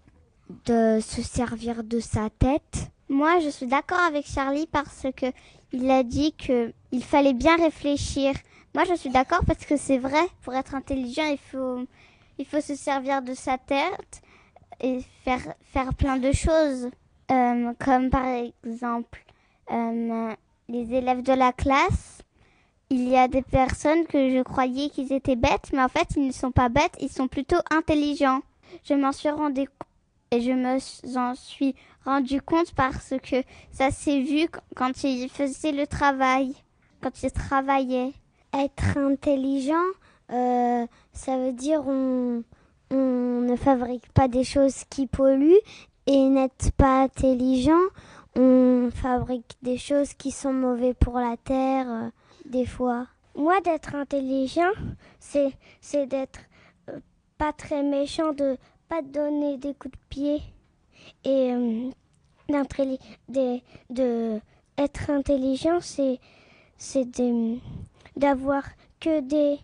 de 0.66 1.00
se 1.02 1.22
servir 1.22 1.84
de 1.84 2.00
sa 2.00 2.30
tête. 2.30 2.92
Moi, 3.10 3.40
je 3.40 3.50
suis 3.50 3.68
d'accord 3.68 4.00
avec 4.00 4.26
Charlie 4.28 4.68
parce 4.72 5.06
que 5.16 5.28
il 5.72 5.90
a 5.90 6.04
dit 6.04 6.34
que 6.34 6.74
il 6.92 7.04
fallait 7.04 7.34
bien 7.34 7.56
réfléchir. 7.58 8.34
Moi, 8.76 8.84
je 8.86 8.94
suis 8.96 9.10
d'accord 9.10 9.42
parce 9.46 9.66
que 9.66 9.78
c'est 9.78 9.98
vrai. 9.98 10.22
Pour 10.44 10.54
être 10.54 10.76
intelligent, 10.76 11.26
il 11.30 11.38
faut, 11.38 11.86
il 12.38 12.46
faut 12.46 12.62
se 12.62 12.76
servir 12.76 13.22
de 13.22 13.34
sa 13.34 13.58
tête 13.58 14.22
et 14.82 15.02
faire, 15.24 15.42
faire 15.74 15.94
plein 15.94 16.18
de 16.18 16.32
choses. 16.32 16.90
Euh, 17.32 17.74
comme 17.80 18.10
par 18.10 18.26
exemple, 18.66 19.24
euh, 19.72 20.34
les 20.68 20.94
élèves 20.94 21.22
de 21.24 21.34
la 21.34 21.52
classe. 21.54 22.20
Il 22.92 23.08
y 23.08 23.18
a 23.18 23.28
des 23.28 23.44
personnes 23.44 24.06
que 24.08 24.32
je 24.32 24.42
croyais 24.42 24.90
qu'ils 24.90 25.14
étaient 25.14 25.36
bêtes, 25.36 25.70
mais 25.74 25.84
en 25.84 25.90
fait, 25.90 26.08
ils 26.16 26.26
ne 26.28 26.32
sont 26.32 26.52
pas 26.52 26.70
bêtes, 26.70 26.96
ils 27.00 27.10
sont 27.12 27.28
plutôt 27.28 27.60
intelligents. 27.70 28.42
Je 28.84 28.96
m'en 28.96 29.12
suis 29.12 29.30
rendu 29.30 29.68
et 30.32 30.42
je 30.42 30.52
me 30.52 30.80
suis 31.36 31.76
rendu 32.04 32.42
compte 32.42 32.74
parce 32.74 33.14
que 33.22 33.44
ça 33.72 33.92
s'est 33.92 34.22
vu 34.22 34.48
qu- 34.48 34.60
quand 34.76 35.04
ils 35.04 35.30
faisaient 35.30 35.72
le 35.72 35.86
travail, 35.86 36.56
quand 37.02 37.22
ils 37.22 37.32
travaillaient. 37.32 38.14
Être 38.54 38.98
intelligent, 38.98 39.86
euh, 40.32 40.86
ça 41.14 41.38
veut 41.38 41.54
dire 41.54 41.84
on, 41.88 42.44
ne 42.92 43.56
fabrique 43.56 44.12
pas 44.14 44.28
des 44.28 44.44
choses 44.44 44.84
qui 44.90 45.06
polluent 45.08 45.60
et 46.08 46.30
n'être 46.30 46.72
pas 46.72 47.04
intelligent, 47.04 47.80
on 48.36 48.90
fabrique 48.92 49.56
des 49.62 49.78
choses 49.78 50.14
qui 50.14 50.32
sont 50.32 50.54
mauvaises 50.54 50.96
pour 51.00 51.20
la 51.20 51.38
terre, 51.38 51.88
euh, 51.90 52.10
des 52.46 52.66
fois. 52.66 53.08
Moi, 53.36 53.62
d'être 53.62 53.96
intelligent, 53.96 54.72
c'est 55.20 55.52
c'est 55.82 56.08
d'être 56.08 56.40
euh, 56.90 57.00
pas 57.38 57.54
très 57.54 57.84
méchant, 57.84 58.34
de 58.34 58.58
pas 58.88 59.02
donner 59.04 59.58
des 59.58 59.74
coups 59.76 59.94
de 59.94 60.04
pied 60.10 60.42
et 61.24 61.54
euh, 61.54 61.90
d'intelli- 62.50 63.00
de, 63.30 63.60
de 63.90 64.40
être 64.78 65.10
intelligent, 65.12 65.80
c'est 65.82 66.20
c'est 66.78 67.06
de 67.06 67.58
d'avoir 68.20 68.64
que 69.00 69.22
des, 69.22 69.60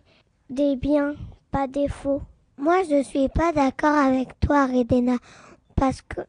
des 0.50 0.76
biens, 0.76 1.14
pas 1.50 1.66
des 1.66 1.88
faux. 1.88 2.22
Moi, 2.58 2.82
je 2.90 3.02
suis 3.02 3.28
pas 3.28 3.52
d'accord 3.52 3.94
avec 3.96 4.38
toi, 4.40 4.66
Redena, 4.66 5.16
parce 5.76 6.02
que 6.02 6.22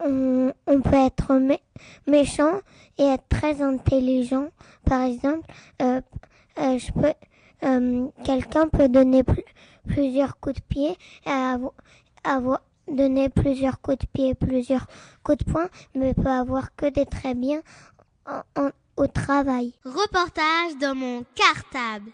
on, 0.00 0.52
peut 0.82 0.94
être 0.96 1.34
mé- 1.34 1.60
méchant 2.06 2.60
et 2.98 3.04
être 3.04 3.28
très 3.28 3.62
intelligent. 3.62 4.48
Par 4.84 5.02
exemple, 5.02 5.46
euh, 5.82 6.00
euh, 6.58 6.78
je 6.78 6.92
peux, 6.92 7.12
euh, 7.64 8.08
quelqu'un 8.24 8.68
peut 8.68 8.88
donner 8.88 9.22
pl- 9.24 9.42
plusieurs 9.88 10.38
coups 10.40 10.56
de 10.56 10.60
pied 10.62 10.96
et 11.26 11.30
avo- 11.30 11.72
avoir 12.22 12.60
donner 12.86 13.28
plusieurs 13.30 13.80
coups 13.80 13.98
de 13.98 14.06
pied, 14.06 14.34
plusieurs 14.34 14.86
coups 15.22 15.38
de 15.38 15.50
poing, 15.50 15.68
mais 15.94 16.12
peut 16.14 16.28
avoir 16.28 16.74
que 16.76 16.86
des 16.86 17.06
très 17.06 17.34
bien 17.34 17.60
en- 18.26 18.42
en- 18.62 18.70
au 18.96 19.06
travail. 19.06 19.72
Reportage 19.84 20.76
dans 20.80 20.94
mon 20.94 21.24
cartable. 21.34 22.10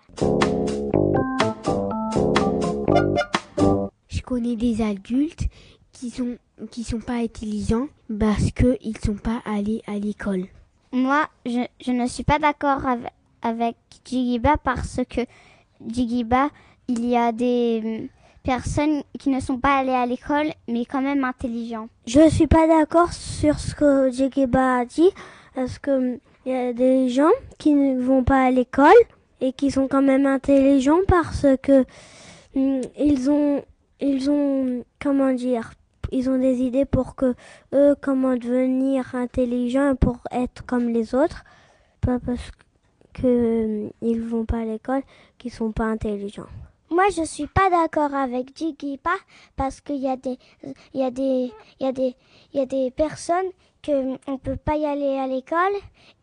Je 4.09 4.21
connais 4.23 4.57
des 4.57 4.83
adultes 4.83 5.45
qui 5.93 6.11
sont 6.11 6.37
qui 6.71 6.85
sont 6.85 7.01
pas 7.01 7.15
intelligents 7.15 7.89
parce 8.19 8.51
que 8.51 8.77
ils 8.83 8.99
sont 8.99 9.17
pas 9.17 9.41
allés 9.45 9.83
à 9.87 9.99
l'école. 9.99 10.47
Moi, 10.93 11.27
je, 11.47 11.61
je 11.85 11.93
ne 11.93 12.07
suis 12.07 12.25
pas 12.25 12.39
d'accord 12.39 12.87
avec, 12.87 13.13
avec 13.43 13.77
Jigiba 14.05 14.57
parce 14.59 15.01
que 15.09 15.23
Jigiba, 15.87 16.51
il 16.89 17.07
y 17.07 17.17
a 17.17 17.33
des 17.33 18.11
personnes 18.43 19.03
qui 19.19 19.31
ne 19.31 19.41
sont 19.41 19.59
pas 19.59 19.79
allées 19.79 19.93
à 19.93 20.07
l'école 20.07 20.49
mais 20.69 20.85
quand 20.85 21.01
même 21.03 21.25
intelligents. 21.25 21.89
Je 22.07 22.29
suis 22.29 22.47
pas 22.47 22.67
d'accord 22.67 23.13
sur 23.13 23.59
ce 23.59 23.75
que 23.75 24.11
Jigiba 24.11 24.81
a 24.81 24.85
dit 24.85 25.11
parce 25.55 25.79
que 25.79 26.19
il 26.47 26.53
y 26.53 26.57
a 26.57 26.73
des 26.73 27.09
gens 27.09 27.31
qui 27.59 27.75
ne 27.75 28.01
vont 28.01 28.25
pas 28.25 28.45
à 28.45 28.51
l'école 28.51 28.93
et 29.41 29.53
qui 29.53 29.71
sont 29.71 29.89
quand 29.89 30.03
même 30.03 30.27
intelligents 30.27 31.01
parce 31.07 31.47
que 31.63 31.85
mm, 32.55 32.81
ils 32.99 33.31
ont 33.31 33.63
ils 34.01 34.31
ont 34.31 34.85
comment 35.01 35.33
dire 35.33 35.73
ils 36.13 36.29
ont 36.31 36.39
des 36.39 36.63
idées 36.63 36.87
pour 36.87 37.15
que 37.15 37.35
eux 37.75 37.95
comment 38.01 38.35
devenir 38.35 39.15
intelligents 39.15 39.95
pour 39.97 40.19
être 40.31 40.65
comme 40.67 40.89
les 40.89 41.15
autres 41.15 41.45
pas 42.01 42.19
parce 42.19 42.51
que 43.13 43.87
mm, 43.87 43.91
ils 44.03 44.23
vont 44.23 44.45
pas 44.45 44.59
à 44.59 44.65
l'école 44.65 45.03
qu'ils 45.39 45.53
sont 45.53 45.73
pas 45.73 45.87
intelligents. 45.87 46.47
Moi, 46.93 47.05
je 47.17 47.23
suis 47.23 47.47
pas 47.47 47.71
d'accord 47.71 48.13
avec 48.15 48.57
Jigipa 48.57 49.13
parce 49.55 49.81
qu'il 49.81 49.99
y 49.99 50.09
a 50.09 50.17
des, 50.17 50.39
il 50.93 51.01
y 51.01 51.05
a 51.05 51.11
des, 51.13 51.53
il 51.79 51.87
y 51.87 51.87
a 51.87 51.93
des, 51.93 52.17
il 52.53 52.59
y 52.59 52.63
a 52.63 52.67
des 52.67 52.91
personnes 52.91 53.47
que 53.83 54.17
on 54.31 54.39
peut 54.39 54.57
pas 54.57 54.77
y 54.77 54.85
aller 54.85 55.17
à 55.19 55.27
l'école 55.27 55.75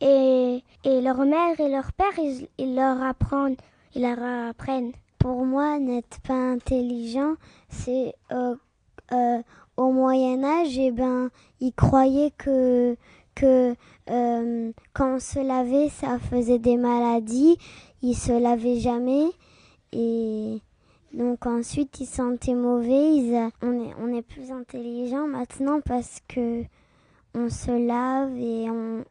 et, 0.01 0.64
et 0.84 1.01
leur 1.01 1.18
mère 1.18 1.60
et 1.60 1.70
leur 1.70 1.91
père 1.93 2.18
ils, 2.18 2.47
ils 2.58 2.76
leur 2.76 3.01
apprennent, 3.01 3.58
ils 3.95 4.01
leur 4.01 4.49
apprennent. 4.49 4.93
Pour 5.20 5.45
moi, 5.45 5.80
n'être 5.80 6.20
pas 6.22 6.34
intelligent, 6.34 7.34
c'est 7.70 8.14
euh, 8.32 8.55
euh, 9.12 9.41
au 9.76 9.91
Moyen 9.91 10.43
Âge, 10.43 10.78
et 10.78 10.91
ben, 10.91 11.30
ils 11.60 11.74
croyaient 11.74 12.34
que 12.38 12.95
que 13.38 13.76
euh, 14.10 14.72
quand 14.93 15.16
on 15.16 15.20
se 15.20 15.39
lavait, 15.39 15.89
ça 15.89 16.18
faisait 16.18 16.60
des 16.60 16.78
maladies. 16.78 17.58
Ils 18.01 18.16
se 18.16 18.32
lavaient 18.32 18.80
jamais 18.80 19.28
et 19.91 20.62
donc 21.14 21.45
ensuite 21.45 21.99
ils 21.99 22.08
sentaient 22.08 22.53
mauvais. 22.53 23.16
Ils 23.16 23.51
on 23.62 23.74
est 23.74 23.93
on 24.01 24.14
est 24.14 24.24
plus 24.24 24.51
intelligent 24.51 25.28
maintenant 25.28 25.82
parce 25.82 26.20
que 26.28 26.64
on 27.38 27.50
se 27.50 27.72
lave 27.72 28.36
et 28.38 28.70
on 28.70 29.04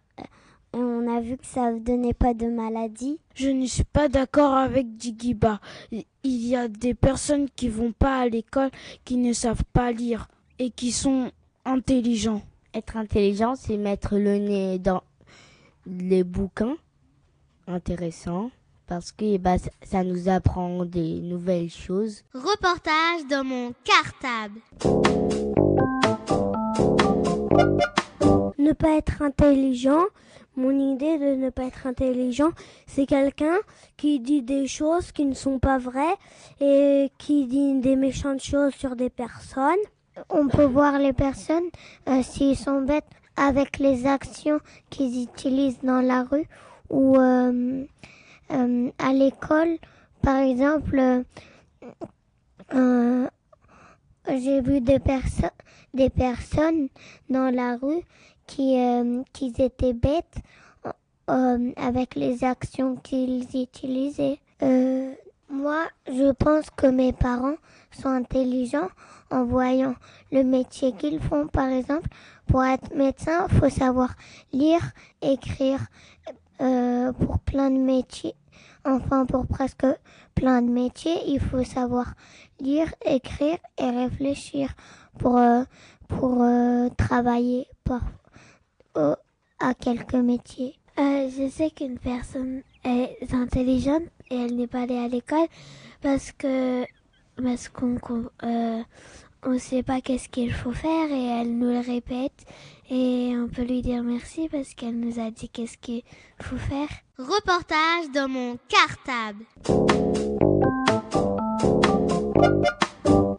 et 0.74 0.78
on 0.78 1.08
a 1.08 1.20
vu 1.20 1.38
que 1.38 1.46
ça 1.46 1.72
ne 1.72 1.78
donnait 1.78 2.12
pas 2.12 2.34
de 2.34 2.48
maladie. 2.48 3.18
Je 3.34 3.48
ne 3.48 3.64
suis 3.64 3.84
pas 3.84 4.08
d'accord 4.08 4.52
avec 4.52 4.86
Jigiba. 4.98 5.58
Il 5.90 6.04
y 6.22 6.54
a 6.54 6.68
des 6.68 6.92
personnes 6.92 7.48
qui 7.56 7.70
vont 7.70 7.92
pas 7.92 8.18
à 8.18 8.28
l'école, 8.28 8.70
qui 9.04 9.16
ne 9.16 9.32
savent 9.32 9.64
pas 9.72 9.90
lire 9.92 10.28
et 10.58 10.70
qui 10.70 10.92
sont 10.92 11.30
intelligents. 11.64 12.42
Être 12.74 12.98
intelligent, 12.98 13.54
c'est 13.54 13.78
mettre 13.78 14.18
le 14.18 14.36
nez 14.36 14.78
dans 14.78 15.02
les 15.86 16.24
bouquins 16.24 16.76
intéressants 17.66 18.50
parce 18.86 19.12
que 19.12 19.38
bah, 19.38 19.56
ça 19.82 20.04
nous 20.04 20.28
apprend 20.28 20.84
des 20.84 21.20
nouvelles 21.20 21.70
choses. 21.70 22.22
Reportage 22.34 23.26
dans 23.30 23.44
mon 23.44 23.72
cartable. 23.82 25.55
Ne 28.66 28.72
pas 28.72 28.96
être 28.96 29.22
intelligent, 29.22 30.06
mon 30.56 30.72
idée 30.72 31.18
de 31.18 31.36
ne 31.36 31.50
pas 31.50 31.66
être 31.66 31.86
intelligent, 31.86 32.50
c'est 32.88 33.06
quelqu'un 33.06 33.58
qui 33.96 34.18
dit 34.18 34.42
des 34.42 34.66
choses 34.66 35.12
qui 35.12 35.24
ne 35.24 35.34
sont 35.34 35.60
pas 35.60 35.78
vraies 35.78 36.16
et 36.60 37.12
qui 37.16 37.46
dit 37.46 37.78
des 37.78 37.94
méchantes 37.94 38.42
choses 38.42 38.74
sur 38.74 38.96
des 38.96 39.08
personnes. 39.08 39.84
On 40.30 40.48
peut 40.48 40.64
voir 40.64 40.98
les 40.98 41.12
personnes 41.12 41.68
euh, 42.08 42.24
s'ils 42.24 42.56
sont 42.56 42.80
bêtes 42.80 43.04
avec 43.36 43.78
les 43.78 44.04
actions 44.04 44.58
qu'ils 44.90 45.22
utilisent 45.22 45.78
dans 45.84 46.00
la 46.00 46.24
rue 46.24 46.48
ou 46.90 47.16
euh, 47.16 47.84
euh, 48.50 48.90
à 48.98 49.12
l'école. 49.12 49.78
Par 50.22 50.38
exemple, 50.38 51.22
j'ai 54.28 54.60
vu 54.60 54.80
des, 54.80 54.98
des 55.94 56.10
personnes 56.10 56.88
dans 57.30 57.54
la 57.54 57.76
rue 57.76 58.02
qui, 58.46 58.78
euh, 58.78 59.22
qui 59.32 59.52
étaient 59.58 59.92
bêtes 59.92 60.38
euh, 61.28 61.72
avec 61.76 62.14
les 62.14 62.44
actions 62.44 62.96
qu'ils 62.96 63.46
utilisaient. 63.54 64.38
Euh, 64.62 65.12
moi, 65.48 65.86
je 66.06 66.32
pense 66.32 66.70
que 66.70 66.86
mes 66.86 67.12
parents 67.12 67.56
sont 67.92 68.08
intelligents 68.08 68.88
en 69.30 69.44
voyant 69.44 69.94
le 70.32 70.42
métier 70.42 70.92
qu'ils 70.92 71.20
font. 71.20 71.46
Par 71.46 71.68
exemple, 71.68 72.08
pour 72.46 72.64
être 72.64 72.94
médecin, 72.94 73.46
il 73.50 73.58
faut 73.58 73.68
savoir 73.68 74.14
lire, 74.52 74.80
écrire 75.22 75.80
euh, 76.60 77.12
pour 77.12 77.38
plein 77.40 77.70
de 77.70 77.78
métiers. 77.78 78.34
Enfin, 78.84 79.26
pour 79.26 79.46
presque 79.46 79.86
plein 80.34 80.62
de 80.62 80.70
métiers, 80.70 81.18
il 81.26 81.40
faut 81.40 81.64
savoir 81.64 82.14
lire, 82.60 82.92
écrire 83.04 83.58
et 83.78 83.90
réfléchir 83.90 84.70
pour, 85.18 85.38
euh, 85.38 85.64
pour 86.08 86.42
euh, 86.42 86.88
travailler 86.96 87.66
à 89.58 89.74
quelques 89.74 90.14
métiers. 90.14 90.74
Euh, 90.98 91.28
je 91.30 91.48
sais 91.50 91.70
qu'une 91.70 91.98
personne 91.98 92.62
est 92.84 93.32
intelligente 93.34 94.04
et 94.30 94.36
elle 94.36 94.56
n'est 94.56 94.66
pas 94.66 94.82
allée 94.82 94.98
à 94.98 95.08
l'école 95.08 95.46
parce 96.02 96.32
que 96.32 96.84
parce 97.42 97.68
qu'on 97.68 97.96
qu'on- 97.98 98.30
euh, 98.44 98.82
on 99.42 99.58
sait 99.58 99.82
pas 99.82 100.00
qu'est-ce 100.00 100.28
qu'il 100.30 100.52
faut 100.52 100.72
faire 100.72 101.10
et 101.10 101.26
elle 101.26 101.56
nous 101.58 101.68
le 101.70 101.80
répète 101.80 102.44
et 102.88 103.34
on 103.36 103.48
peut 103.48 103.62
lui 103.64 103.82
dire 103.82 104.02
merci 104.02 104.48
parce 104.48 104.72
qu'elle 104.74 104.98
nous 104.98 105.20
a 105.20 105.30
dit 105.30 105.48
qu'est-ce 105.50 105.76
qu'il 105.76 106.02
faut 106.40 106.56
faire. 106.56 106.88
Reportage 107.18 108.10
dans 108.14 108.28
mon 108.28 108.56
cartable. 108.68 109.44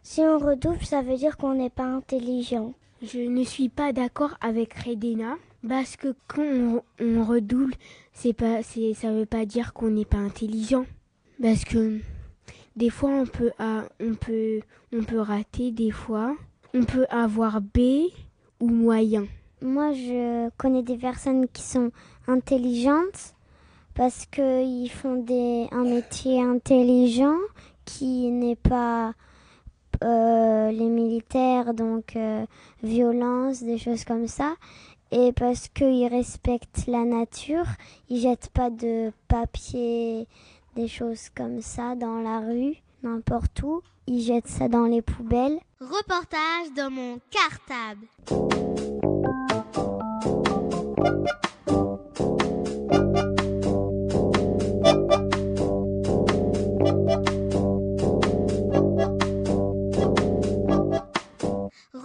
Si 0.04 0.22
on 0.22 0.38
redouble, 0.40 0.84
ça 0.86 1.02
veut 1.02 1.18
dire 1.18 1.38
qu'on 1.38 1.54
n'est 1.56 1.70
pas 1.70 1.84
intelligent. 1.86 2.74
Je 3.02 3.20
ne 3.20 3.44
suis 3.44 3.70
pas 3.70 3.94
d'accord 3.94 4.36
avec 4.42 4.74
Redena 4.74 5.36
parce 5.68 5.98
que 5.98 6.16
quand 6.28 6.82
on, 7.00 7.24
redouble, 7.24 7.74
c'est 8.12 8.34
pas, 8.34 8.64
c'est, 8.64 8.94
ça 8.96 9.12
veut 9.12 9.28
pas 9.28 9.46
dire 9.46 9.74
qu'on 9.74 9.92
n'est 9.92 10.06
pas 10.06 10.18
intelligent. 10.18 10.86
Parce 11.42 11.64
que 11.64 12.00
des 12.76 12.90
fois 12.90 13.12
on 13.12 13.26
peut, 13.26 13.52
ah, 13.60 13.84
on 14.00 14.16
peut, 14.16 14.62
on 14.92 15.04
peut 15.04 15.20
rater 15.20 15.72
des 15.72 15.92
fois. 15.92 16.36
On 16.74 16.84
peut 16.84 17.06
avoir 17.10 17.62
B 17.62 18.10
ou 18.60 18.68
moyen. 18.68 19.28
Moi, 19.62 19.94
je 19.94 20.50
connais 20.58 20.84
des 20.84 20.98
personnes 20.98 21.48
qui 21.48 21.64
sont 21.64 21.92
intelligentes 22.28 23.36
parce 23.96 24.26
qu'ils 24.26 24.92
font 24.92 25.24
des, 25.24 25.68
un 25.72 25.84
métier 25.84 26.42
intelligent 26.42 27.38
qui 27.86 28.30
n'est 28.32 28.56
pas 28.56 29.14
euh, 30.04 30.72
les 30.72 30.90
militaires, 30.90 31.74
donc 31.74 32.16
euh, 32.16 32.46
violence, 32.84 33.64
des 33.64 33.78
choses 33.78 34.04
comme 34.04 34.28
ça. 34.28 34.56
Et 35.12 35.32
parce 35.32 35.70
qu'ils 35.70 36.08
respectent 36.08 36.86
la 36.88 37.06
nature, 37.06 37.66
ils 38.10 38.20
jettent 38.20 38.50
pas 38.54 38.70
de 38.70 39.12
papier, 39.28 40.28
des 40.76 40.88
choses 40.88 41.30
comme 41.36 41.62
ça 41.62 41.96
dans 41.96 42.20
la 42.20 42.40
rue, 42.40 42.76
n'importe 43.04 43.62
où. 43.64 43.82
Ils 44.06 44.22
jettent 44.22 44.48
ça 44.48 44.68
dans 44.68 44.86
les 44.86 45.02
poubelles. 45.02 45.60
Reportage 45.80 46.74
dans 46.76 46.90
mon 46.90 47.20
cartable. 47.30 48.08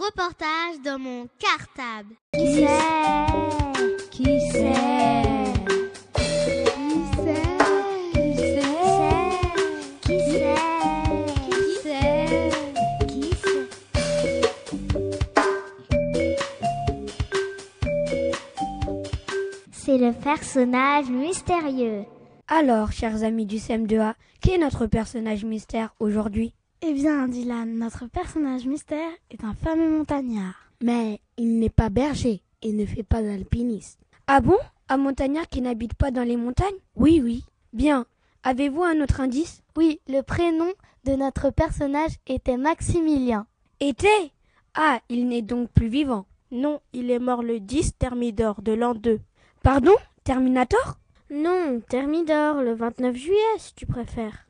Reportage 0.05 0.81
dans 0.85 0.99
mon 0.99 1.29
cartable. 1.39 2.17
Qui 2.33 2.57
c'est 2.57 2.67
Qui 4.11 4.41
c'est 4.51 4.73
C'est 19.71 19.99
le 19.99 20.13
personnage 20.13 21.11
mystérieux. 21.11 22.05
Alors, 22.49 22.91
chers 22.91 23.23
amis 23.23 23.47
du 23.47 23.59
CM2A, 23.59 24.15
qui 24.41 24.51
est 24.51 24.59
notre 24.59 24.87
personnage 24.87 25.45
mystère 25.45 25.95
aujourd'hui? 26.01 26.55
Eh 26.85 26.95
bien, 26.95 27.29
Dylan, 27.29 27.79
notre 27.79 28.07
personnage 28.09 28.67
mystère 28.67 29.13
est 29.31 29.45
un 29.45 29.55
fameux 29.55 29.89
montagnard. 29.89 30.67
Mais 30.83 31.21
il 31.37 31.61
n'est 31.61 31.71
pas 31.71 31.91
berger 31.91 32.43
et 32.61 32.73
ne 32.73 32.85
fait 32.85 33.05
pas 33.05 33.23
d'alpinisme. 33.23 34.01
Ah 34.27 34.41
bon? 34.41 34.57
Un 34.89 34.97
montagnard 34.97 35.49
qui 35.49 35.61
n'habite 35.61 35.95
pas 35.95 36.11
dans 36.11 36.25
les 36.25 36.37
montagnes? 36.37 36.75
Oui, 36.97 37.21
oui. 37.23 37.45
Bien. 37.73 38.05
Avez-vous 38.43 38.83
un 38.83 39.01
autre 39.01 39.21
indice? 39.21 39.63
Oui, 39.77 40.01
le 40.09 40.23
prénom 40.23 40.73
de 41.05 41.13
notre 41.13 41.51
personnage 41.51 42.17
était 42.27 42.57
Maximilien. 42.57 43.47
Était? 43.79 44.33
Ah, 44.75 44.99
il 45.09 45.29
n'est 45.29 45.43
donc 45.43 45.71
plus 45.71 45.89
vivant. 45.89 46.27
Non, 46.51 46.81
il 46.93 47.13
est 47.13 47.21
mort 47.21 47.45
le 47.45 47.61
10 47.61 47.97
Thermidor 47.97 48.61
de 48.61 48.73
l'an 48.73 48.95
2. 48.95 49.21
Pardon? 49.63 49.95
Terminator? 50.25 50.99
Non, 51.31 51.81
Thermidor, 51.89 52.57
le 52.57 52.75
29 52.75 53.15
juillet, 53.15 53.59
si 53.59 53.73
tu 53.75 53.87
préfères. 53.87 54.47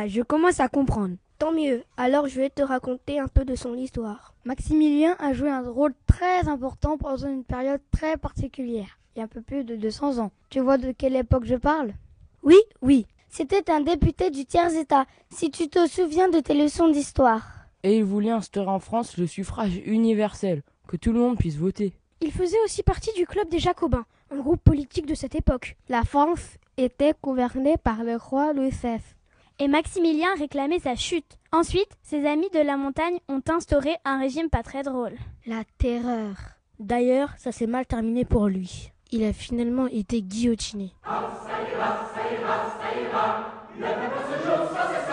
Ah, 0.00 0.06
je 0.06 0.22
commence 0.22 0.60
à 0.60 0.68
comprendre. 0.68 1.16
Tant 1.40 1.50
mieux, 1.50 1.82
alors 1.96 2.28
je 2.28 2.40
vais 2.40 2.50
te 2.50 2.62
raconter 2.62 3.18
un 3.18 3.26
peu 3.26 3.44
de 3.44 3.56
son 3.56 3.74
histoire. 3.74 4.32
Maximilien 4.44 5.16
a 5.18 5.32
joué 5.32 5.50
un 5.50 5.68
rôle 5.68 5.92
très 6.06 6.46
important 6.46 6.96
pendant 6.96 7.26
une 7.26 7.42
période 7.42 7.80
très 7.90 8.16
particulière, 8.16 9.00
il 9.16 9.18
y 9.18 9.22
a 9.22 9.24
un 9.24 9.28
peu 9.28 9.40
plus 9.40 9.64
de 9.64 9.74
200 9.74 10.18
ans. 10.18 10.30
Tu 10.50 10.60
vois 10.60 10.78
de 10.78 10.92
quelle 10.92 11.16
époque 11.16 11.46
je 11.46 11.56
parle? 11.56 11.94
Oui, 12.44 12.54
oui. 12.80 13.06
C'était 13.28 13.72
un 13.72 13.80
député 13.80 14.30
du 14.30 14.44
tiers-État, 14.44 15.06
si 15.30 15.50
tu 15.50 15.68
te 15.68 15.88
souviens 15.88 16.28
de 16.28 16.38
tes 16.38 16.54
leçons 16.54 16.88
d'histoire. 16.88 17.66
Et 17.82 17.96
il 17.96 18.04
voulait 18.04 18.30
instaurer 18.30 18.70
en 18.70 18.78
France 18.78 19.16
le 19.16 19.26
suffrage 19.26 19.82
universel, 19.84 20.62
que 20.86 20.96
tout 20.96 21.12
le 21.12 21.18
monde 21.18 21.38
puisse 21.38 21.56
voter. 21.56 21.92
Il 22.20 22.30
faisait 22.30 22.62
aussi 22.64 22.84
partie 22.84 23.12
du 23.14 23.26
club 23.26 23.48
des 23.48 23.58
Jacobins, 23.58 24.06
un 24.30 24.38
groupe 24.38 24.62
politique 24.62 25.06
de 25.06 25.16
cette 25.16 25.34
époque. 25.34 25.76
La 25.88 26.04
France 26.04 26.56
était 26.76 27.14
gouvernée 27.20 27.76
par 27.78 28.04
le 28.04 28.14
roi 28.14 28.52
Louis 28.52 28.70
XVI. 28.70 29.00
Et 29.60 29.66
Maximilien 29.66 30.28
réclamait 30.38 30.78
sa 30.78 30.94
chute. 30.94 31.36
Ensuite, 31.50 31.90
ses 32.02 32.24
amis 32.26 32.48
de 32.54 32.60
la 32.60 32.76
montagne 32.76 33.18
ont 33.28 33.42
instauré 33.48 33.96
un 34.04 34.20
régime 34.20 34.50
pas 34.50 34.62
très 34.62 34.84
drôle. 34.84 35.14
La 35.46 35.64
terreur. 35.78 36.36
D'ailleurs, 36.78 37.30
ça 37.38 37.50
s'est 37.50 37.66
mal 37.66 37.84
terminé 37.84 38.24
pour 38.24 38.46
lui. 38.46 38.92
Il 39.10 39.24
a 39.24 39.32
finalement 39.32 39.88
été 39.88 40.22
guillotiné. 40.22 40.92
Ah, 41.04 41.28
ça 41.42 41.50
ira, 41.74 42.08
ça 42.14 42.20
ira, 42.32 42.78
ça 42.78 43.00
ira. 43.00 43.52
Le 43.76 43.82
peuple 43.82 44.22
ce 44.30 44.46
jour, 44.46 44.68
ça 44.72 45.07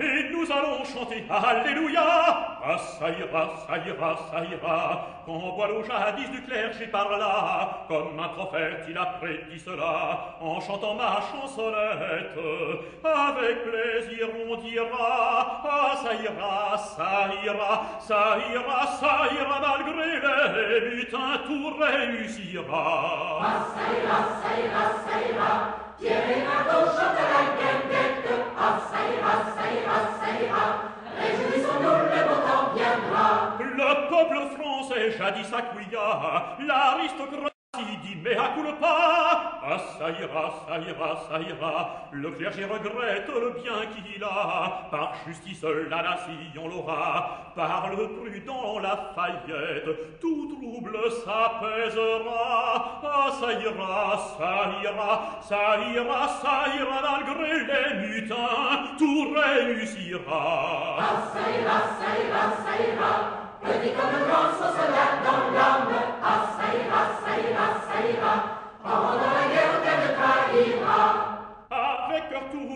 et 0.00 0.30
nous 0.30 0.50
allons 0.50 0.84
chanter 0.84 1.24
Alléluia. 1.28 2.58
Ah, 2.62 2.76
ça 2.78 3.10
ira, 3.10 3.50
ça 3.66 3.78
ira, 3.78 4.16
ça 4.30 4.44
ira. 4.44 5.06
Quand 5.26 5.56
Boileau 5.56 5.82
jadis 5.84 6.30
du 6.30 6.42
clergé 6.42 6.86
parla, 6.86 7.84
comme 7.88 8.18
un 8.18 8.28
prophète 8.28 8.84
il 8.88 8.98
a 8.98 9.06
prédit 9.20 9.58
cela, 9.58 10.36
en 10.40 10.60
chantant 10.60 10.94
ma 10.94 11.20
chansonnette. 11.30 12.38
Avec 13.04 13.64
plaisir 13.64 14.28
on 14.48 14.56
dira, 14.56 15.62
ça 16.02 16.14
ira, 16.14 16.78
ça 16.78 17.30
ira, 17.44 17.82
ça 18.00 18.38
ira, 18.52 18.86
ça 18.86 19.28
ira, 19.32 19.60
malgré 19.60 20.80
les 20.80 20.96
butins, 20.96 21.40
tout 21.46 21.74
réussira. 21.78 23.40
Ah, 23.42 23.66
ça 23.74 23.82
ira, 23.98 24.18
ça 24.42 24.60
ira, 24.60 24.84
ça 25.04 25.32
ira. 25.32 25.89
Le 26.02 26.08
peuple 34.08 34.56
français 34.56 35.10
jadis 35.18 35.52
accouilla, 35.52 36.56
l'aristocratie 36.66 37.49
dit 38.02 38.16
mais 38.22 38.36
à 38.36 38.48
culpa. 38.54 39.60
Ah, 39.62 39.78
ça 39.98 40.10
ira, 40.10 40.52
ça 40.66 40.78
ira, 40.78 41.22
ça 41.28 41.40
ira. 41.40 42.08
Le 42.12 42.30
clergé 42.32 42.64
regrette 42.64 43.28
le 43.28 43.50
bien 43.62 43.86
qu'il 43.94 44.22
a. 44.24 44.88
Par 44.90 45.14
justice, 45.26 45.62
la 45.88 46.02
nation 46.02 46.68
l'aura. 46.68 47.52
Par 47.54 47.90
le 47.90 48.08
prudent 48.08 48.78
Lafayette, 48.80 50.20
tout 50.20 50.56
trouble 50.60 50.98
s'apaisera. 51.24 53.00
Ah, 53.02 53.30
ça 53.38 53.52
ira, 53.52 54.18
ça 54.36 54.70
ira, 54.82 55.40
ça 55.40 55.78
ira, 55.94 56.28
ça 56.28 56.64
ira, 56.76 57.02
malgré 57.02 57.52
les 57.70 58.08
mutins, 58.08 58.96
tout 58.98 59.34
réussira. 59.34 60.96
Ah, 60.98 61.22
ça 61.32 61.50
ira, 61.50 61.78
ça 61.98 62.10
ira, 62.26 62.42
ça 62.64 62.92
ira. 62.92 63.40
Petit 63.62 63.92
dans 63.94 65.52
l'âme. 65.52 65.92
Ah, 66.22 66.49
ça 66.70 66.76
ira, 66.76 67.02
ça 67.24 67.38
ira, 67.40 67.66
ça 67.88 68.08
ira. 68.08 69.39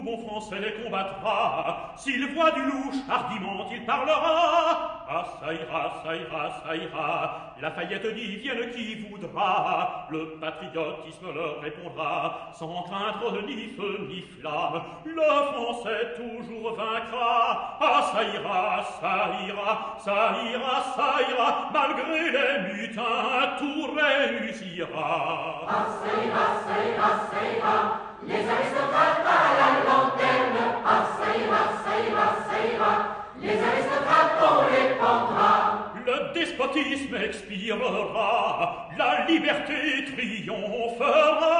Bon 0.04 0.18
français 0.26 0.74
combattra. 0.82 1.92
S'il 1.96 2.34
voit 2.34 2.50
du 2.52 2.62
louche, 2.62 3.00
hardiment 3.10 3.66
il 3.72 3.84
parlera. 3.84 5.04
Ah, 5.08 5.24
ça 5.40 5.52
ira, 5.52 6.02
ça 6.02 6.16
ira, 6.16 6.62
ça 6.64 6.76
ira. 6.76 7.54
Lafayette 7.60 8.14
dit, 8.14 8.36
vienne 8.36 8.70
qui 8.74 9.06
voudra. 9.06 10.06
Le 10.10 10.36
patriotisme 10.40 11.32
leur 11.34 11.60
répondra. 11.60 12.50
Sans 12.52 12.82
craindre 12.82 13.42
ni 13.46 13.68
feu 13.76 14.06
ni 14.08 14.22
flamme. 14.22 14.82
Le 15.04 15.22
français 15.52 16.14
toujours 16.16 16.74
vaincra. 16.74 17.78
Ah, 17.80 18.02
ça 18.12 18.22
ira, 18.24 18.84
ça 19.00 19.30
ira, 19.46 19.96
ça 19.98 20.36
ira, 20.50 20.82
ça 20.96 21.30
ira. 21.30 21.70
Malgré 21.72 22.30
les 22.30 22.74
mutins, 22.74 23.56
tout 23.58 23.88
réussira. 23.94 25.62
Ah, 25.68 25.86
ça 26.00 26.24
ira, 26.24 26.46
ça 26.64 26.88
ira, 26.88 27.08
ça 27.30 27.56
ira. 27.56 28.13
Les 28.26 28.48
aristocrates 28.48 29.26
à 29.26 29.40
la 29.60 29.70
lanterne. 29.84 30.60
Ah, 30.84 31.04
ça 31.16 31.26
ira, 31.36 31.62
ça 31.84 31.92
ira, 32.08 32.26
ça 32.48 32.56
ira. 32.74 32.92
Les 33.40 33.58
aristocrates, 33.62 34.36
on 34.40 34.58
les 34.72 34.88
pendra. 34.98 35.92
Le 36.06 36.16
despotisme 36.34 37.16
expirera, 37.16 38.88
la 38.96 39.10
liberté 39.26 40.04
triomphera. 40.14 41.54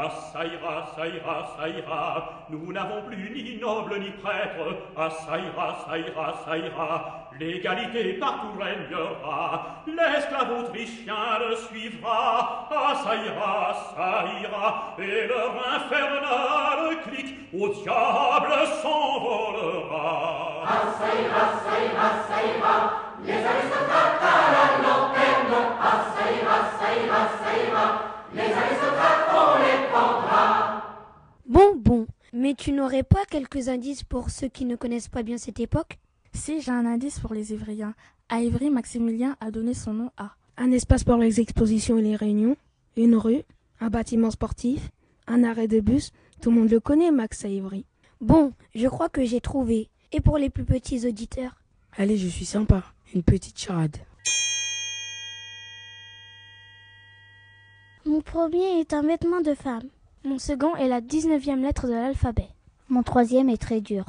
Ah, 0.00 0.10
ça 0.32 0.44
ira, 0.44 0.86
ça 0.94 1.08
ira, 1.08 1.56
ça 1.56 1.68
ira, 1.68 2.30
nous 2.50 2.72
n'avons 2.72 3.02
plus 3.02 3.30
ni 3.34 3.58
noble 3.58 3.98
ni 3.98 4.10
prêtre. 4.10 4.76
Ah, 4.96 5.10
ça 5.10 5.36
ira, 5.36 5.76
ça 5.84 5.98
ira, 5.98 6.34
ça 6.44 6.56
ira, 6.56 7.28
l'égalité 7.36 8.12
partout 8.14 8.52
régnera. 8.56 9.82
L'esclave 9.88 10.52
autrichien 10.56 11.40
le 11.40 11.56
suivra. 11.56 12.68
Ah, 12.70 12.94
ça 13.02 13.16
ira, 13.16 13.74
ça 13.96 14.24
ira, 14.40 14.94
et 15.00 15.26
leur 15.26 15.50
infernal 15.74 17.02
clic 17.02 17.34
au 17.52 17.68
diable 17.70 18.54
s'envolera. 18.80 20.62
Ah, 20.64 20.82
ça 20.96 21.08
ira, 21.20 21.44
ça 21.64 21.74
ira, 21.82 22.08
ça 22.28 22.38
ira, 22.46 22.76
les 23.24 23.44
aristocrates 23.44 24.22
à 24.22 24.38
la 24.54 24.66
lanterne. 24.78 25.54
Ah, 25.82 26.04
ça 26.14 26.22
ira, 26.30 26.58
ça 26.78 26.88
ira, 26.94 27.20
ça 27.42 27.50
ira, 27.66 28.07
Les 28.34 28.40
aristocrates, 28.40 29.28
on 29.32 29.58
les 29.62 29.90
pendra. 29.90 30.82
Bon, 31.46 31.76
bon, 31.76 32.06
mais 32.32 32.54
tu 32.54 32.72
n'aurais 32.72 33.02
pas 33.02 33.24
quelques 33.24 33.68
indices 33.68 34.04
pour 34.04 34.28
ceux 34.28 34.48
qui 34.48 34.66
ne 34.66 34.76
connaissent 34.76 35.08
pas 35.08 35.22
bien 35.22 35.38
cette 35.38 35.60
époque? 35.60 35.98
Si, 36.34 36.60
j'ai 36.60 36.70
un 36.70 36.84
indice 36.84 37.20
pour 37.20 37.32
les 37.32 37.52
Ivriens. 37.52 37.94
À 38.28 38.40
Ivry, 38.40 38.68
Maximilien 38.68 39.36
a 39.40 39.50
donné 39.50 39.72
son 39.72 39.94
nom 39.94 40.10
à 40.18 40.32
un 40.58 40.70
espace 40.72 41.04
pour 41.04 41.16
les 41.16 41.40
expositions 41.40 41.96
et 41.96 42.02
les 42.02 42.16
réunions, 42.16 42.56
une 42.96 43.16
rue, 43.16 43.42
un 43.80 43.88
bâtiment 43.88 44.30
sportif, 44.30 44.90
un 45.26 45.42
arrêt 45.42 45.68
de 45.68 45.80
bus. 45.80 46.12
Tout 46.42 46.50
le 46.50 46.56
monde 46.56 46.70
le 46.70 46.80
connaît, 46.80 47.10
Max 47.10 47.46
à 47.46 47.48
Ivry. 47.48 47.86
Bon, 48.20 48.52
je 48.74 48.88
crois 48.88 49.08
que 49.08 49.24
j'ai 49.24 49.40
trouvé. 49.40 49.88
Et 50.12 50.20
pour 50.20 50.36
les 50.36 50.50
plus 50.50 50.64
petits 50.64 51.06
auditeurs? 51.06 51.62
Allez, 51.96 52.18
je 52.18 52.28
suis 52.28 52.44
sympa. 52.44 52.82
Une 53.14 53.22
petite 53.22 53.58
charade. 53.58 53.96
Mon 58.04 58.20
premier 58.20 58.80
est 58.80 58.92
un 58.92 59.02
vêtement 59.02 59.40
de 59.40 59.54
femme. 59.54 59.88
Mon 60.24 60.38
second 60.38 60.74
est 60.76 60.88
la 60.88 61.00
19e 61.00 61.60
lettre 61.60 61.86
de 61.86 61.92
l'alphabet. 61.92 62.48
Mon 62.88 63.02
troisième 63.02 63.48
est 63.48 63.60
très 63.60 63.80
dur. 63.80 64.04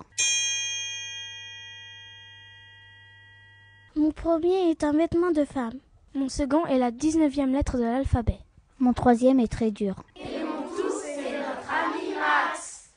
Mon 3.96 4.12
premier 4.12 4.70
est 4.70 4.84
un 4.84 4.94
vêtement 4.94 5.32
de 5.32 5.44
femme. 5.44 5.80
Mon 6.16 6.30
second 6.30 6.66
est 6.68 6.78
la 6.80 6.92
19e 6.92 7.52
lettre 7.52 7.78
de 7.78 7.84
l'alphabet. 7.84 8.40
Mon 8.80 8.94
troisième 8.94 9.40
est 9.40 9.52
très 9.52 9.72
dur. 9.72 9.96
Et 10.16 10.44
mon 10.44 10.62
tous, 10.70 10.94
c'est 11.04 11.38
notre 11.38 11.70
ami 11.70 12.14
Max. 12.16 12.92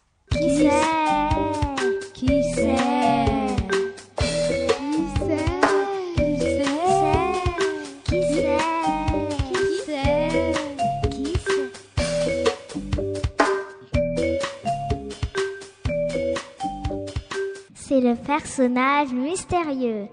Le 18.13 18.27
personnage 18.27 19.13
mystérieux. 19.13 20.09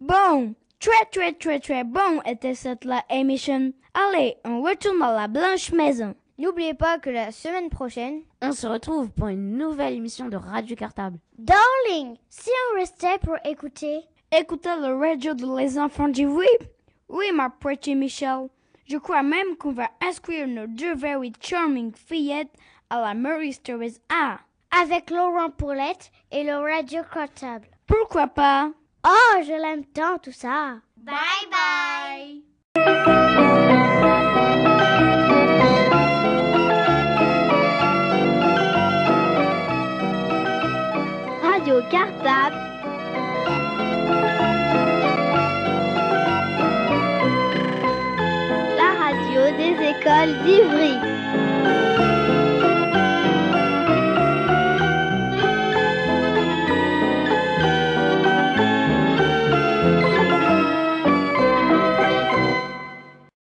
Bon, 0.00 0.54
très 0.80 1.04
très 1.10 1.32
très 1.32 1.60
très 1.60 1.84
bon 1.84 2.22
était 2.24 2.54
cette 2.54 2.86
la 2.86 3.02
émission. 3.10 3.72
Allez, 3.92 4.36
on 4.46 4.62
retourne 4.62 5.02
à 5.02 5.12
la 5.12 5.28
blanche 5.28 5.70
maison. 5.72 6.14
N'oubliez 6.38 6.72
pas 6.72 6.98
que 6.98 7.10
la 7.10 7.30
semaine 7.30 7.68
prochaine, 7.68 8.22
On 8.40 8.52
se 8.52 8.66
retrouve 8.66 9.10
pour 9.10 9.28
une 9.28 9.58
nouvelle 9.58 9.94
émission 9.94 10.28
de 10.28 10.36
Radio 10.36 10.74
Cartable. 10.76 11.18
Darling, 11.38 12.16
si 12.30 12.50
on 12.72 12.78
restait 12.78 13.18
pour 13.22 13.36
écouter, 13.44 14.00
Écoutez 14.34 14.74
le 14.80 14.96
radio 14.96 15.34
de 15.34 15.58
les 15.58 15.78
enfants 15.78 16.08
du 16.08 16.24
oui. 16.24 16.46
Oui, 17.10 17.26
ma 17.34 17.50
pretty 17.50 17.94
Michelle. 17.94 18.48
Je 18.86 18.96
crois 18.96 19.22
même 19.22 19.56
qu'on 19.58 19.72
va 19.72 19.90
inscrire 20.00 20.48
nos 20.48 20.66
deux 20.66 20.94
very 20.94 21.34
charming 21.38 21.92
fillettes 21.94 22.54
à 22.88 23.02
la 23.02 23.12
Murray 23.12 23.52
Stories 23.52 23.98
A. 24.08 24.38
avec 24.80 25.10
Laurent 25.10 25.50
Poulette 25.50 26.10
et 26.30 26.44
le 26.44 26.56
radio 26.56 27.02
cartable. 27.12 27.66
Pourquoi 27.86 28.28
pas? 28.28 28.70
Oh, 29.06 29.42
je 29.42 29.52
l'aime 29.52 29.84
tant 29.86 30.18
tout 30.18 30.32
ça. 30.32 30.76
Bye 30.96 31.48
bye. 31.50 33.42
Radio 41.42 41.80
cartable. 41.90 42.56
La 48.76 48.90
radio 49.04 49.40
des 49.56 49.74
écoles 49.90 50.34
d'Ivry. 50.44 51.11